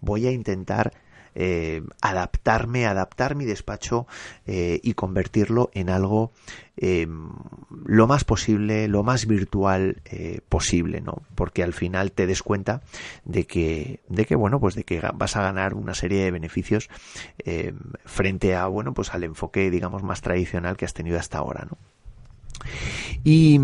voy 0.00 0.26
a 0.26 0.30
intentar 0.30 0.92
eh, 1.34 1.82
adaptarme, 2.00 2.86
adaptar 2.86 3.34
mi 3.34 3.44
despacho 3.44 4.06
eh, 4.46 4.80
y 4.82 4.94
convertirlo 4.94 5.70
en 5.74 5.90
algo 5.90 6.32
eh, 6.76 7.06
lo 7.84 8.06
más 8.06 8.24
posible, 8.24 8.88
lo 8.88 9.02
más 9.02 9.26
virtual 9.26 10.02
posible, 10.48 11.00
¿no? 11.00 11.22
Porque 11.34 11.62
al 11.62 11.74
final 11.74 12.12
te 12.12 12.26
des 12.26 12.42
cuenta 12.42 12.80
de 13.24 13.46
que, 13.46 14.00
de 14.08 14.24
que 14.24 14.34
bueno, 14.34 14.60
pues 14.60 14.74
de 14.74 14.84
que 14.84 15.00
vas 15.14 15.36
a 15.36 15.42
ganar 15.42 15.74
una 15.74 15.94
serie 15.94 16.24
de 16.24 16.30
beneficios 16.30 16.88
frente 18.04 18.54
a, 18.54 18.66
bueno, 18.66 18.94
pues 18.94 19.12
al 19.14 19.24
enfoque, 19.24 19.70
digamos, 19.70 20.02
más 20.02 20.22
tradicional 20.22 20.76
que 20.76 20.86
has 20.86 20.94
tenido 20.94 21.18
hasta 21.18 21.38
ahora, 21.38 21.66
¿no? 21.70 21.89
Y, 23.22 23.58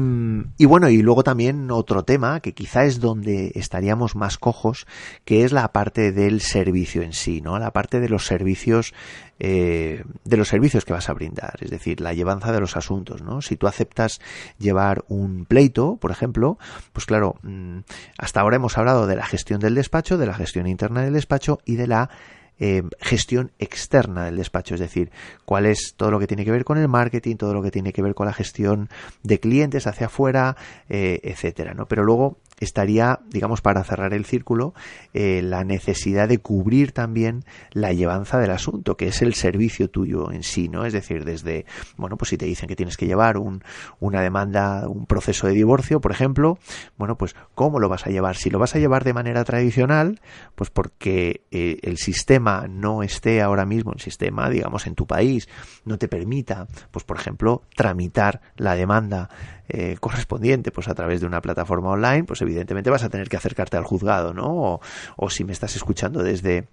bueno, 0.66 0.90
y 0.90 1.00
luego 1.00 1.22
también 1.22 1.70
otro 1.70 2.04
tema 2.04 2.40
que 2.40 2.52
quizá 2.52 2.85
es 2.85 3.00
donde 3.00 3.52
estaríamos 3.54 4.14
más 4.14 4.37
cojos, 4.37 4.87
que 5.24 5.44
es 5.44 5.52
la 5.52 5.72
parte 5.72 6.12
del 6.12 6.42
servicio 6.42 7.02
en 7.02 7.14
sí, 7.14 7.40
¿no? 7.40 7.59
La 7.59 7.72
parte 7.72 7.98
de 8.00 8.11
los 8.11 8.26
servicios, 8.26 8.92
eh, 9.38 10.04
de 10.24 10.37
los 10.37 10.48
servicios 10.48 10.85
que 10.85 10.92
vas 10.92 11.09
a 11.09 11.14
brindar, 11.14 11.54
es 11.61 11.70
decir, 11.70 12.00
la 12.00 12.12
llevanza 12.12 12.52
de 12.52 12.61
los 12.61 12.76
asuntos, 12.76 13.22
¿no? 13.22 13.40
Si 13.40 13.56
tú 13.56 13.66
aceptas 13.66 14.20
llevar 14.59 15.04
un 15.09 15.46
pleito, 15.46 15.96
por 15.96 16.11
ejemplo, 16.11 16.59
pues 16.92 17.06
claro, 17.06 17.37
mm, 17.42 17.78
hasta 18.18 18.40
ahora 18.40 18.56
hemos 18.56 18.76
hablado 18.76 19.06
de 19.06 19.16
la 19.16 19.24
gestión 19.24 19.61
del 19.61 19.74
despacho, 19.74 20.18
de 20.18 20.26
la 20.26 20.35
gestión 20.35 20.66
interna 20.66 21.02
del 21.02 21.14
despacho 21.14 21.61
y 21.64 21.76
de 21.76 21.87
la 21.87 22.11
eh, 22.58 22.82
gestión 23.00 23.52
externa 23.58 24.24
del 24.24 24.36
despacho, 24.36 24.74
es 24.74 24.80
decir, 24.80 25.10
cuál 25.44 25.66
es 25.66 25.94
todo 25.96 26.10
lo 26.10 26.18
que 26.18 26.26
tiene 26.26 26.44
que 26.44 26.50
ver 26.50 26.64
con 26.64 26.78
el 26.78 26.88
marketing, 26.88 27.36
todo 27.36 27.54
lo 27.54 27.62
que 27.62 27.70
tiene 27.70 27.92
que 27.92 28.02
ver 28.02 28.14
con 28.14 28.26
la 28.26 28.32
gestión 28.32 28.88
de 29.22 29.40
clientes 29.40 29.86
hacia 29.86 30.06
afuera, 30.06 30.56
eh, 30.88 31.20
etcétera, 31.22 31.74
¿no? 31.74 31.86
Pero 31.86 32.04
luego 32.04 32.38
estaría, 32.58 33.20
digamos, 33.28 33.60
para 33.60 33.84
cerrar 33.84 34.14
el 34.14 34.24
círculo, 34.24 34.74
eh, 35.12 35.42
la 35.42 35.64
necesidad 35.64 36.28
de 36.28 36.38
cubrir 36.38 36.92
también 36.92 37.44
la 37.72 37.92
llevanza 37.92 38.38
del 38.38 38.50
asunto, 38.50 38.96
que 38.96 39.08
es 39.08 39.20
el 39.22 39.34
servicio 39.34 39.90
tuyo 39.90 40.32
en 40.32 40.42
sí, 40.42 40.68
¿no? 40.68 40.86
Es 40.86 40.92
decir, 40.92 41.24
desde, 41.24 41.66
bueno, 41.96 42.16
pues 42.16 42.30
si 42.30 42.38
te 42.38 42.46
dicen 42.46 42.68
que 42.68 42.76
tienes 42.76 42.96
que 42.96 43.06
llevar 43.06 43.36
un, 43.36 43.62
una 44.00 44.22
demanda, 44.22 44.88
un 44.88 45.06
proceso 45.06 45.46
de 45.46 45.52
divorcio, 45.52 46.00
por 46.00 46.12
ejemplo, 46.12 46.58
bueno, 46.96 47.18
pues 47.18 47.36
¿cómo 47.54 47.78
lo 47.78 47.88
vas 47.88 48.06
a 48.06 48.10
llevar? 48.10 48.36
Si 48.36 48.48
lo 48.48 48.58
vas 48.58 48.74
a 48.74 48.78
llevar 48.78 49.04
de 49.04 49.12
manera 49.12 49.44
tradicional, 49.44 50.20
pues 50.54 50.70
porque 50.70 51.42
eh, 51.50 51.78
el 51.82 51.98
sistema 51.98 52.66
no 52.68 53.02
esté 53.02 53.42
ahora 53.42 53.66
mismo, 53.66 53.92
el 53.92 54.00
sistema, 54.00 54.48
digamos, 54.48 54.86
en 54.86 54.94
tu 54.94 55.06
país, 55.06 55.48
no 55.84 55.98
te 55.98 56.08
permita, 56.08 56.66
pues 56.90 57.04
por 57.04 57.18
ejemplo, 57.18 57.62
tramitar 57.74 58.40
la 58.56 58.74
demanda 58.74 59.28
eh, 59.68 59.96
correspondiente, 60.00 60.70
pues 60.70 60.88
a 60.88 60.94
través 60.94 61.20
de 61.20 61.26
una 61.26 61.40
plataforma 61.40 61.90
online, 61.90 62.24
pues 62.24 62.42
evidentemente 62.42 62.90
vas 62.90 63.02
a 63.02 63.09
tener 63.09 63.29
que 63.29 63.37
acercarte 63.37 63.76
al 63.76 63.85
juzgado, 63.85 64.33
¿no? 64.33 64.81
O, 65.16 65.31
si 65.31 65.44
me 65.44 65.52
estás 65.52 65.76
escuchando 65.76 66.22
desde 66.22 66.68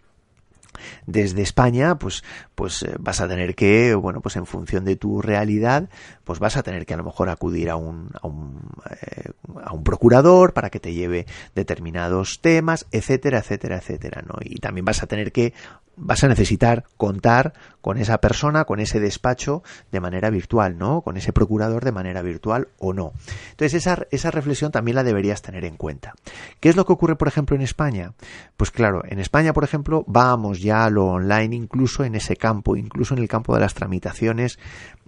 desde 1.06 1.44
España, 1.44 2.00
pues, 2.00 2.24
pues 2.56 2.82
eh, 2.82 2.96
vas 3.00 3.22
a 3.22 3.28
tener 3.28 3.54
que, 3.54 3.94
bueno, 3.94 4.22
pues 4.22 4.36
en 4.38 4.48
función 4.48 4.84
de 4.86 4.96
tu 4.96 5.22
realidad, 5.22 5.88
pues 6.24 6.40
vas 6.40 6.58
a 6.58 6.64
tener 6.64 6.88
que 6.88 6.96
a 6.96 6.98
lo 6.98 7.04
mejor 7.04 7.30
acudir 7.30 7.70
a 7.70 7.76
un, 7.76 8.10
a 8.20 8.28
un, 8.28 8.60
eh, 8.90 9.30
a 9.64 9.72
un 9.72 9.84
procurador 9.84 10.54
para 10.54 10.72
que 10.72 10.80
te 10.80 10.94
lleve 10.94 11.28
determinados 11.54 12.40
temas, 12.42 12.88
etcétera, 12.92 13.40
etcétera, 13.40 13.78
etcétera, 13.78 14.24
¿no? 14.24 14.36
Y 14.42 14.56
también 14.56 14.84
vas 14.84 15.04
a 15.04 15.08
tener 15.08 15.32
que 15.32 15.54
vas 15.96 16.24
a 16.24 16.28
necesitar 16.28 16.86
contar 16.98 17.54
con 17.82 17.98
esa 17.98 18.20
persona, 18.20 18.66
con 18.66 18.80
ese 18.80 19.00
despacho 19.00 19.64
de 19.92 20.00
manera 20.00 20.30
virtual, 20.30 20.78
¿no? 20.78 21.02
Con 21.02 21.18
ese 21.18 21.34
procurador 21.34 21.84
de 21.84 21.92
manera 21.92 22.22
virtual 22.22 22.70
o 22.80 22.94
no. 22.94 23.14
Entonces 23.52 23.74
esa, 23.74 24.08
esa 24.12 24.32
reflexión 24.32 24.72
también 24.72 24.96
la 24.96 25.04
deberías 25.04 25.42
tener 25.42 25.66
en 25.66 25.78
cuenta. 25.78 26.14
¿Qué 26.60 26.70
es 26.70 26.76
lo 26.76 26.86
que 26.86 26.94
ocurre, 26.94 27.16
por 27.16 27.28
ejemplo, 27.28 27.56
en 27.56 27.62
España? 27.62 28.14
Pues 28.58 28.72
claro, 28.72 29.04
en 29.08 29.20
España, 29.20 29.54
por 29.54 29.64
ejemplo, 29.64 30.04
vamos 30.08 30.62
ya 30.62 30.86
a 30.86 30.90
lo 30.90 31.06
online 31.06 31.56
incluso 31.56 32.04
en 32.04 32.16
ese 32.16 32.36
campo, 32.38 32.76
incluso 32.76 33.14
en 33.14 33.22
el 33.22 33.28
campo 33.28 33.54
de 33.54 33.62
las 33.62 33.74
tramitaciones 33.74 34.60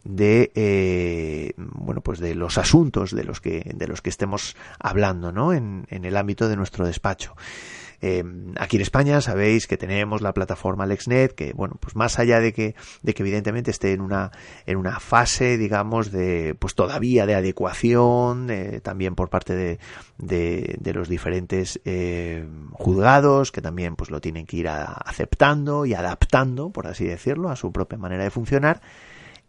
de 0.03 0.51
eh, 0.53 1.53
bueno 1.57 2.01
pues 2.01 2.19
de 2.19 2.35
los 2.35 2.59
asuntos 2.59 3.09
de 3.09 3.23
los 3.23 3.41
que 3.41 3.71
de 3.75 3.87
los 3.87 4.03
que 4.03 4.11
estemos 4.11 4.55
hablando 4.79 5.31
¿no? 5.31 5.51
en, 5.51 5.87
en 5.89 6.05
el 6.05 6.15
ámbito 6.15 6.47
de 6.47 6.55
nuestro 6.55 6.85
despacho 6.85 7.35
eh, 8.01 8.23
aquí 8.57 8.77
en 8.77 8.81
España 8.81 9.21
sabéis 9.21 9.67
que 9.67 9.77
tenemos 9.77 10.21
la 10.21 10.33
plataforma 10.33 10.85
LexNet, 10.85 11.33
que 11.33 11.53
bueno, 11.53 11.75
pues 11.79 11.95
más 11.95 12.19
allá 12.19 12.39
de 12.39 12.53
que, 12.53 12.75
de 13.01 13.13
que 13.13 13.23
evidentemente 13.23 13.71
esté 13.71 13.93
en 13.93 14.01
una, 14.01 14.31
en 14.65 14.77
una 14.77 14.99
fase, 14.99 15.57
digamos, 15.57 16.11
de, 16.11 16.55
pues 16.59 16.75
todavía 16.75 17.25
de 17.25 17.35
adecuación, 17.35 18.49
eh, 18.49 18.79
también 18.81 19.15
por 19.15 19.29
parte 19.29 19.55
de, 19.55 19.79
de, 20.17 20.93
los 20.93 21.09
diferentes 21.09 21.79
eh, 21.85 22.45
juzgados, 22.73 23.51
que 23.51 23.61
también 23.61 23.95
pues 23.95 24.11
lo 24.11 24.21
tienen 24.21 24.45
que 24.45 24.57
ir 24.57 24.69
aceptando 24.69 25.85
y 25.85 25.93
adaptando, 25.93 26.69
por 26.69 26.87
así 26.87 27.05
decirlo, 27.05 27.49
a 27.49 27.55
su 27.55 27.71
propia 27.71 27.97
manera 27.97 28.23
de 28.23 28.29
funcionar, 28.29 28.81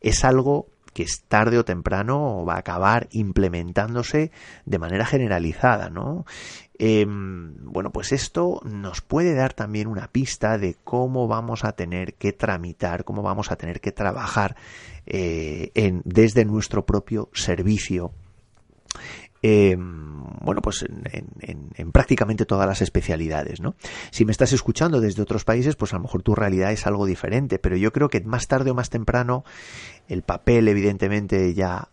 es 0.01 0.25
algo 0.25 0.69
que 0.97 1.03
es 1.03 1.25
tarde 1.29 1.59
o 1.59 1.65
temprano 1.67 2.47
va 2.49 2.55
a 2.55 2.61
acabar 2.61 3.07
implementándose 3.11 4.31
de 4.65 4.79
manera 4.79 5.05
generalizada, 5.05 5.91
¿no? 5.91 6.25
Em, 6.79 7.55
bueno, 7.61 7.93
pues 7.93 8.13
esto 8.13 8.63
nos 8.65 9.03
puede 9.03 9.35
dar 9.35 9.53
también 9.53 9.89
una 9.89 10.09
pista 10.09 10.57
de 10.57 10.75
cómo 10.85 11.29
vamos 11.29 11.65
a 11.65 11.73
tener 11.73 12.15
que 12.15 12.33
tramitar, 12.33 13.05
cómo 13.05 13.21
vamos 13.21 13.53
a 13.53 13.57
tener 13.57 13.83
que 13.83 13.93
trabajar 13.93 14.57
eh, 15.05 15.71
en, 15.75 16.01
desde 16.07 16.47
nuestro 16.47 16.87
propio 16.87 17.29
servicio 17.35 18.13
em, 19.43 20.23
bueno, 20.43 20.61
pues 20.63 20.83
en, 20.83 21.71
en, 21.75 21.93
prácticamente 21.93 22.47
todas 22.47 22.67
las 22.67 22.83
especialidades, 22.83 23.61
¿no? 23.61 23.75
Si 24.11 24.25
me 24.25 24.33
estás 24.33 24.53
escuchando 24.53 25.01
desde 25.01 25.23
otros 25.23 25.45
países, 25.45 25.77
pues 25.77 25.93
a 25.93 25.97
lo 25.97 26.03
mejor 26.03 26.23
tu 26.23 26.35
realidad 26.35 26.73
es 26.73 26.87
algo 26.87 27.07
diferente, 27.07 27.59
pero 27.59 27.77
yo 27.77 27.93
creo 27.93 28.09
que 28.09 28.21
más 28.21 28.49
tarde 28.49 28.71
o 28.71 28.75
más 28.75 28.91
temprano 28.91 29.45
el 30.09 30.23
papel, 30.23 30.69
evidentemente, 30.69 31.55
ya 31.55 31.89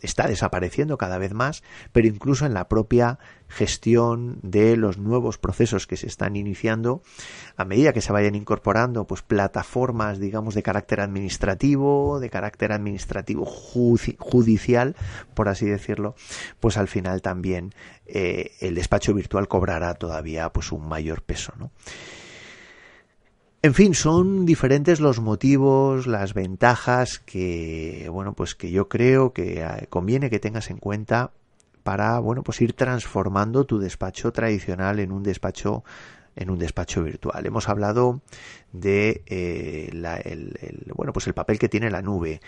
está 0.00 0.28
desapareciendo 0.28 0.96
cada 0.96 1.18
vez 1.18 1.32
más, 1.32 1.62
pero 1.92 2.06
incluso 2.06 2.46
en 2.46 2.54
la 2.54 2.68
propia 2.68 3.18
gestión 3.48 4.38
de 4.42 4.76
los 4.76 4.98
nuevos 4.98 5.38
procesos 5.38 5.86
que 5.86 5.96
se 5.96 6.06
están 6.06 6.36
iniciando, 6.36 7.02
a 7.56 7.64
medida 7.64 7.92
que 7.92 8.00
se 8.00 8.12
vayan 8.12 8.34
incorporando 8.34 9.06
pues 9.06 9.22
plataformas, 9.22 10.20
digamos, 10.20 10.54
de 10.54 10.62
carácter 10.62 11.00
administrativo, 11.00 12.20
de 12.20 12.30
carácter 12.30 12.72
administrativo 12.72 13.44
judicial, 13.46 14.96
por 15.34 15.48
así 15.48 15.66
decirlo, 15.66 16.14
pues 16.60 16.76
al 16.76 16.88
final 16.88 17.22
también 17.22 17.74
eh, 18.06 18.52
el 18.60 18.74
despacho 18.74 19.14
virtual 19.14 19.48
cobrará 19.48 19.94
todavía 19.94 20.50
pues 20.50 20.72
un 20.72 20.86
mayor 20.88 21.22
peso, 21.22 21.52
¿no? 21.58 21.70
En 23.60 23.74
fin, 23.74 23.94
son 23.94 24.46
diferentes 24.46 25.00
los 25.00 25.20
motivos, 25.20 26.06
las 26.06 26.32
ventajas 26.32 27.18
que, 27.18 28.08
bueno, 28.12 28.32
pues 28.32 28.54
que 28.54 28.70
yo 28.70 28.88
creo 28.88 29.32
que 29.32 29.62
eh, 29.62 29.86
conviene 29.90 30.30
que 30.30 30.38
tengas 30.38 30.70
en 30.70 30.78
cuenta 30.78 31.32
para, 31.82 32.20
bueno, 32.20 32.44
pues 32.44 32.60
ir 32.60 32.74
transformando 32.74 33.64
tu 33.64 33.80
despacho 33.80 34.32
tradicional 34.32 35.00
en 35.00 35.10
un 35.10 35.24
despacho 35.24 35.82
en 36.36 36.50
un 36.50 36.58
despacho 36.60 37.02
virtual. 37.02 37.46
Hemos 37.46 37.68
hablado 37.68 38.20
de 38.72 39.22
eh, 39.26 39.88
el, 39.92 40.92
bueno 40.94 41.12
pues 41.12 41.26
el 41.26 41.34
papel 41.34 41.58
que 41.58 41.68
tiene 41.68 41.90
la 41.90 42.02
nube. 42.02 42.40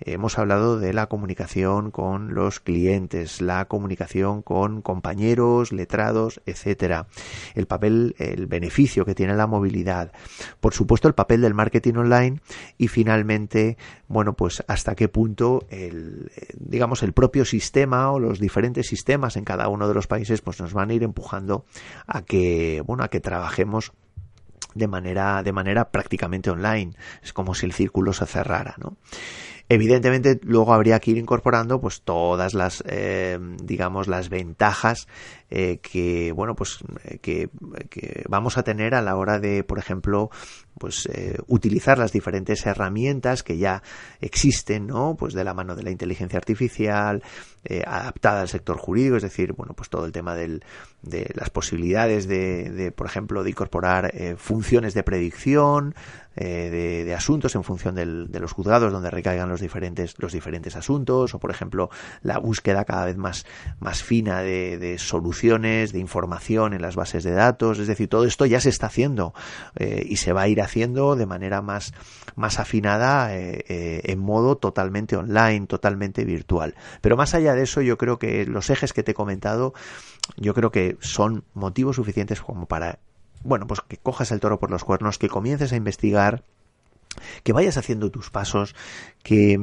Hemos 0.00 0.38
hablado 0.38 0.78
de 0.78 0.92
la 0.92 1.06
comunicación 1.06 1.90
con 1.90 2.34
los 2.34 2.60
clientes, 2.60 3.40
la 3.40 3.66
comunicación 3.66 4.42
con 4.42 4.82
compañeros, 4.82 5.72
letrados, 5.72 6.40
etcétera. 6.46 7.06
El 7.54 7.66
papel, 7.66 8.14
el 8.18 8.46
beneficio 8.46 9.04
que 9.04 9.14
tiene 9.14 9.34
la 9.34 9.46
movilidad. 9.46 10.12
Por 10.60 10.74
supuesto, 10.74 11.08
el 11.08 11.14
papel 11.14 11.40
del 11.40 11.54
marketing 11.54 11.94
online 11.94 12.40
y 12.78 12.88
finalmente, 12.88 13.76
bueno 14.08 14.34
pues 14.34 14.62
hasta 14.68 14.94
qué 14.94 15.08
punto 15.08 15.66
el 15.70 16.30
digamos 16.58 17.02
el 17.02 17.12
propio 17.12 17.44
sistema 17.44 18.10
o 18.12 18.18
los 18.18 18.38
diferentes 18.38 18.86
sistemas 18.86 19.36
en 19.36 19.44
cada 19.44 19.68
uno 19.68 19.88
de 19.88 19.94
los 19.94 20.06
países 20.06 20.40
pues 20.42 20.60
nos 20.60 20.72
van 20.72 20.90
a 20.90 20.94
ir 20.94 21.02
empujando 21.02 21.64
a 22.06 22.22
que 22.22 22.82
bueno 22.86 23.04
a 23.04 23.08
que 23.08 23.20
trabajemos 23.20 23.92
de 24.76 24.86
manera, 24.88 25.42
de 25.42 25.52
manera 25.52 25.90
prácticamente 25.90 26.50
online. 26.50 26.94
Es 27.22 27.32
como 27.32 27.54
si 27.54 27.66
el 27.66 27.72
círculo 27.72 28.12
se 28.12 28.26
cerrara, 28.26 28.74
¿no? 28.78 28.96
Evidentemente, 29.68 30.38
luego 30.44 30.72
habría 30.72 31.00
que 31.00 31.10
ir 31.10 31.18
incorporando 31.18 31.80
pues 31.80 32.02
todas 32.02 32.54
las, 32.54 32.84
eh, 32.86 33.38
digamos, 33.62 34.06
las 34.06 34.28
ventajas 34.28 35.08
eh, 35.50 35.78
que, 35.78 36.32
bueno, 36.32 36.54
pues 36.54 36.78
eh, 37.04 37.18
que, 37.18 37.50
que, 37.88 38.24
vamos 38.28 38.58
a 38.58 38.62
tener 38.62 38.94
a 38.94 39.02
la 39.02 39.16
hora 39.16 39.38
de, 39.40 39.64
por 39.64 39.78
ejemplo, 39.78 40.30
pues 40.78 41.06
eh, 41.06 41.36
utilizar 41.46 41.98
las 41.98 42.12
diferentes 42.12 42.64
herramientas 42.66 43.42
que 43.42 43.56
ya 43.58 43.82
existen, 44.20 44.86
¿no? 44.86 45.16
Pues 45.16 45.34
de 45.34 45.44
la 45.44 45.54
mano 45.54 45.74
de 45.74 45.82
la 45.82 45.90
inteligencia 45.90 46.36
artificial, 46.36 47.22
eh, 47.64 47.82
adaptada 47.86 48.42
al 48.42 48.48
sector 48.48 48.76
jurídico, 48.76 49.16
es 49.16 49.22
decir, 49.22 49.52
bueno, 49.52 49.74
pues 49.74 49.88
todo 49.88 50.04
el 50.04 50.12
tema 50.12 50.34
del, 50.34 50.64
de 51.02 51.30
las 51.34 51.50
posibilidades 51.50 52.28
de, 52.28 52.70
de 52.70 52.92
por 52.92 53.06
ejemplo, 53.06 53.42
de 53.42 53.50
incorporar 53.50 54.12
funciones 54.36 54.94
de 54.94 55.02
predicción, 55.02 55.94
de, 56.36 57.04
de, 57.04 57.14
asuntos 57.14 57.54
en 57.54 57.64
función 57.64 57.94
de 57.94 58.40
los 58.40 58.52
juzgados 58.52 58.92
donde 58.92 59.10
recaigan 59.10 59.48
los 59.48 59.60
diferentes, 59.60 60.14
los 60.18 60.32
diferentes 60.32 60.76
asuntos, 60.76 61.34
o 61.34 61.38
por 61.38 61.50
ejemplo, 61.50 61.90
la 62.22 62.38
búsqueda 62.38 62.84
cada 62.84 63.06
vez 63.06 63.16
más, 63.16 63.46
más 63.80 64.02
fina 64.02 64.42
de, 64.42 64.96
soluciones, 64.98 65.92
de 65.92 65.98
información 65.98 66.74
en 66.74 66.82
las 66.82 66.94
bases 66.94 67.24
de 67.24 67.32
datos, 67.32 67.78
es 67.78 67.86
decir, 67.86 68.08
todo 68.08 68.24
esto 68.24 68.46
ya 68.46 68.60
se 68.60 68.68
está 68.68 68.86
haciendo 68.86 69.32
y 69.78 70.16
se 70.16 70.32
va 70.32 70.42
a 70.42 70.48
ir 70.48 70.60
haciendo 70.60 71.16
de 71.16 71.26
manera 71.26 71.62
más, 71.62 71.92
más 72.34 72.58
afinada 72.58 73.34
eh, 73.34 73.64
eh, 73.68 74.00
en 74.04 74.18
modo 74.18 74.56
totalmente 74.56 75.16
online, 75.16 75.66
totalmente 75.66 76.24
virtual. 76.24 76.74
Pero 77.00 77.16
más 77.16 77.34
allá 77.34 77.54
de 77.54 77.62
eso, 77.62 77.80
yo 77.80 77.98
creo 77.98 78.18
que 78.18 78.46
los 78.46 78.70
ejes 78.70 78.92
que 78.92 79.02
te 79.02 79.12
he 79.12 79.14
comentado, 79.14 79.74
yo 80.36 80.54
creo 80.54 80.70
que 80.70 80.96
son 81.00 81.44
motivos 81.54 81.96
suficientes 81.96 82.40
como 82.40 82.66
para, 82.66 82.98
bueno, 83.46 83.66
pues 83.66 83.80
que 83.80 83.96
cojas 83.96 84.30
el 84.32 84.40
toro 84.40 84.58
por 84.58 84.70
los 84.70 84.84
cuernos, 84.84 85.18
que 85.18 85.28
comiences 85.28 85.72
a 85.72 85.76
investigar, 85.76 86.42
que 87.42 87.52
vayas 87.52 87.76
haciendo 87.76 88.10
tus 88.10 88.30
pasos, 88.30 88.74
que, 89.22 89.58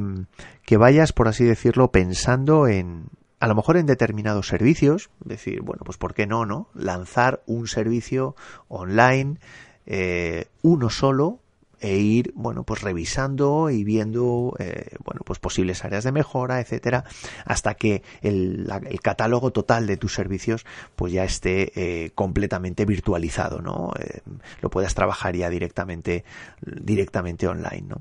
que 0.64 0.76
vayas, 0.76 1.12
por 1.12 1.28
así 1.28 1.44
decirlo, 1.44 1.90
pensando 1.90 2.66
en, 2.66 3.06
a 3.40 3.46
lo 3.46 3.54
mejor 3.54 3.76
en 3.76 3.86
determinados 3.86 4.48
servicios, 4.48 5.10
decir, 5.24 5.60
bueno, 5.62 5.82
pues 5.84 5.98
¿por 5.98 6.14
qué 6.14 6.26
no, 6.26 6.46
no? 6.46 6.68
Lanzar 6.74 7.42
un 7.46 7.68
servicio 7.68 8.34
online 8.68 9.38
eh, 9.86 10.46
uno 10.62 10.88
solo 10.88 11.40
e 11.80 11.96
ir 11.96 12.32
bueno 12.34 12.64
pues 12.64 12.82
revisando 12.82 13.70
y 13.70 13.84
viendo 13.84 14.54
eh, 14.58 14.96
bueno 15.04 15.22
pues 15.24 15.38
posibles 15.38 15.84
áreas 15.84 16.04
de 16.04 16.12
mejora 16.12 16.60
etcétera 16.60 17.04
hasta 17.44 17.74
que 17.74 18.02
el, 18.22 18.70
el, 18.86 19.00
catálogo 19.00 19.52
total 19.52 19.86
de 19.86 19.96
tus 19.96 20.14
servicios 20.14 20.64
pues 20.96 21.12
ya 21.12 21.24
esté 21.24 21.72
eh, 21.76 22.10
completamente 22.14 22.84
virtualizado 22.84 23.60
no 23.60 23.92
eh, 23.98 24.20
lo 24.60 24.70
puedas 24.70 24.94
trabajar 24.94 25.36
ya 25.36 25.50
directamente 25.50 26.24
directamente 26.60 27.46
online 27.46 27.84
no 27.88 28.00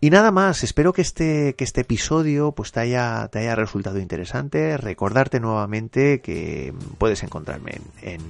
y 0.00 0.10
nada 0.10 0.30
más, 0.30 0.64
espero 0.64 0.92
que 0.92 1.02
este, 1.02 1.54
que 1.54 1.64
este 1.64 1.82
episodio 1.82 2.52
pues 2.52 2.72
te 2.72 2.80
haya, 2.80 3.28
te 3.28 3.40
haya 3.40 3.54
resultado 3.54 3.98
interesante. 3.98 4.76
Recordarte 4.76 5.40
nuevamente 5.40 6.20
que 6.20 6.74
puedes 6.98 7.22
encontrarme 7.22 7.80
en, 8.02 8.14
en 8.14 8.20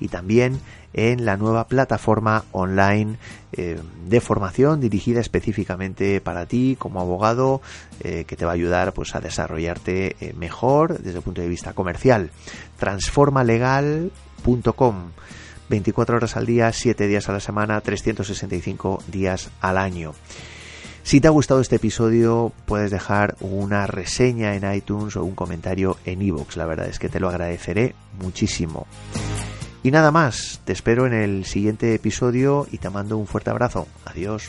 y 0.00 0.08
también 0.08 0.58
en 0.92 1.24
la 1.24 1.36
nueva 1.36 1.68
plataforma 1.68 2.44
online 2.52 3.16
eh, 3.52 3.78
de 4.06 4.20
formación 4.20 4.80
dirigida 4.80 5.20
específicamente 5.20 6.20
para 6.20 6.46
ti 6.46 6.76
como 6.78 7.00
abogado 7.00 7.62
eh, 8.00 8.24
que 8.26 8.36
te 8.36 8.44
va 8.44 8.50
a 8.52 8.54
ayudar 8.54 8.92
pues 8.92 9.14
a 9.14 9.20
desarrollarte 9.20 10.16
eh, 10.20 10.34
mejor 10.34 10.98
desde 10.98 11.18
el 11.18 11.24
punto 11.24 11.40
de 11.40 11.48
vista 11.48 11.72
comercial. 11.72 12.30
Transformalegal.com 12.78 15.10
24 15.68 16.16
horas 16.16 16.36
al 16.36 16.46
día, 16.46 16.72
7 16.72 17.06
días 17.06 17.28
a 17.28 17.32
la 17.32 17.40
semana, 17.40 17.80
365 17.80 19.02
días 19.08 19.50
al 19.60 19.78
año. 19.78 20.14
Si 21.04 21.20
te 21.20 21.28
ha 21.28 21.30
gustado 21.30 21.60
este 21.60 21.76
episodio, 21.76 22.52
puedes 22.64 22.90
dejar 22.90 23.36
una 23.40 23.86
reseña 23.86 24.54
en 24.54 24.72
iTunes 24.74 25.16
o 25.16 25.24
un 25.24 25.34
comentario 25.34 25.98
en 26.06 26.22
iVoox. 26.22 26.56
La 26.56 26.64
verdad 26.64 26.88
es 26.88 26.98
que 26.98 27.10
te 27.10 27.20
lo 27.20 27.28
agradeceré 27.28 27.94
muchísimo. 28.18 28.86
Y 29.82 29.90
nada 29.90 30.10
más, 30.10 30.62
te 30.64 30.72
espero 30.72 31.06
en 31.06 31.12
el 31.12 31.44
siguiente 31.44 31.94
episodio 31.94 32.66
y 32.72 32.78
te 32.78 32.88
mando 32.88 33.18
un 33.18 33.26
fuerte 33.26 33.50
abrazo. 33.50 33.86
Adiós. 34.06 34.48